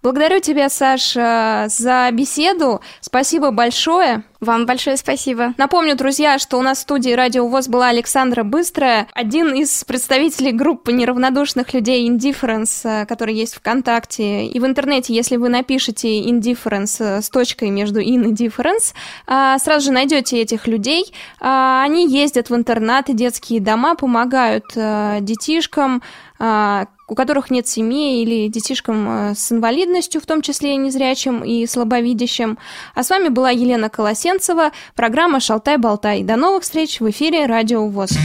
Благодарю 0.02 0.40
тебя, 0.40 0.68
Саша, 0.68 1.66
за 1.68 2.10
беседу. 2.12 2.80
Спасибо 3.00 3.50
большое. 3.50 4.24
Вам 4.40 4.64
большое 4.64 4.96
спасибо. 4.96 5.52
Напомню, 5.58 5.96
друзья, 5.96 6.38
что 6.38 6.58
у 6.58 6.62
нас 6.62 6.78
в 6.78 6.82
студии 6.82 7.10
Радио 7.10 7.46
ВОЗ 7.46 7.68
была 7.68 7.88
Александра 7.88 8.42
Быстрая, 8.42 9.06
один 9.12 9.52
из 9.52 9.84
представителей 9.84 10.52
группы 10.52 10.92
неравнодушных 10.92 11.74
людей 11.74 12.08
Indifference, 12.08 13.04
который 13.04 13.34
есть 13.34 13.54
ВКонтакте. 13.56 14.46
И 14.46 14.58
в 14.58 14.64
интернете, 14.64 15.14
если 15.14 15.36
вы 15.36 15.50
напишете 15.50 16.22
Indifference 16.22 17.20
с 17.20 17.28
точкой 17.28 17.68
между 17.68 18.00
in 18.00 18.30
и 18.30 18.32
difference, 18.32 18.94
сразу 19.26 19.84
же 19.84 19.92
найдете 19.92 20.40
этих 20.40 20.66
людей. 20.66 21.12
Они 21.38 22.08
ездят 22.08 22.48
в 22.48 22.54
интернаты, 22.54 23.12
детские 23.12 23.60
дома, 23.60 23.94
помогают 23.94 24.64
детишкам, 24.74 26.02
у 26.40 27.14
которых 27.14 27.50
нет 27.50 27.68
семьи 27.68 28.22
или 28.22 28.48
детишкам 28.48 29.34
с 29.34 29.52
инвалидностью, 29.52 30.20
в 30.20 30.26
том 30.26 30.40
числе 30.40 30.74
и 30.74 30.76
незрячим 30.76 31.44
и 31.44 31.66
слабовидящим. 31.66 32.56
А 32.94 33.02
с 33.02 33.10
вами 33.10 33.28
была 33.28 33.50
Елена 33.50 33.90
Колосенцева, 33.90 34.70
программа 34.94 35.40
«Шалтай-болтай». 35.40 36.22
До 36.22 36.36
новых 36.36 36.62
встреч 36.62 37.00
в 37.00 37.10
эфире 37.10 37.46
«Радио 37.46 37.86
ВОЗ». 37.86 38.16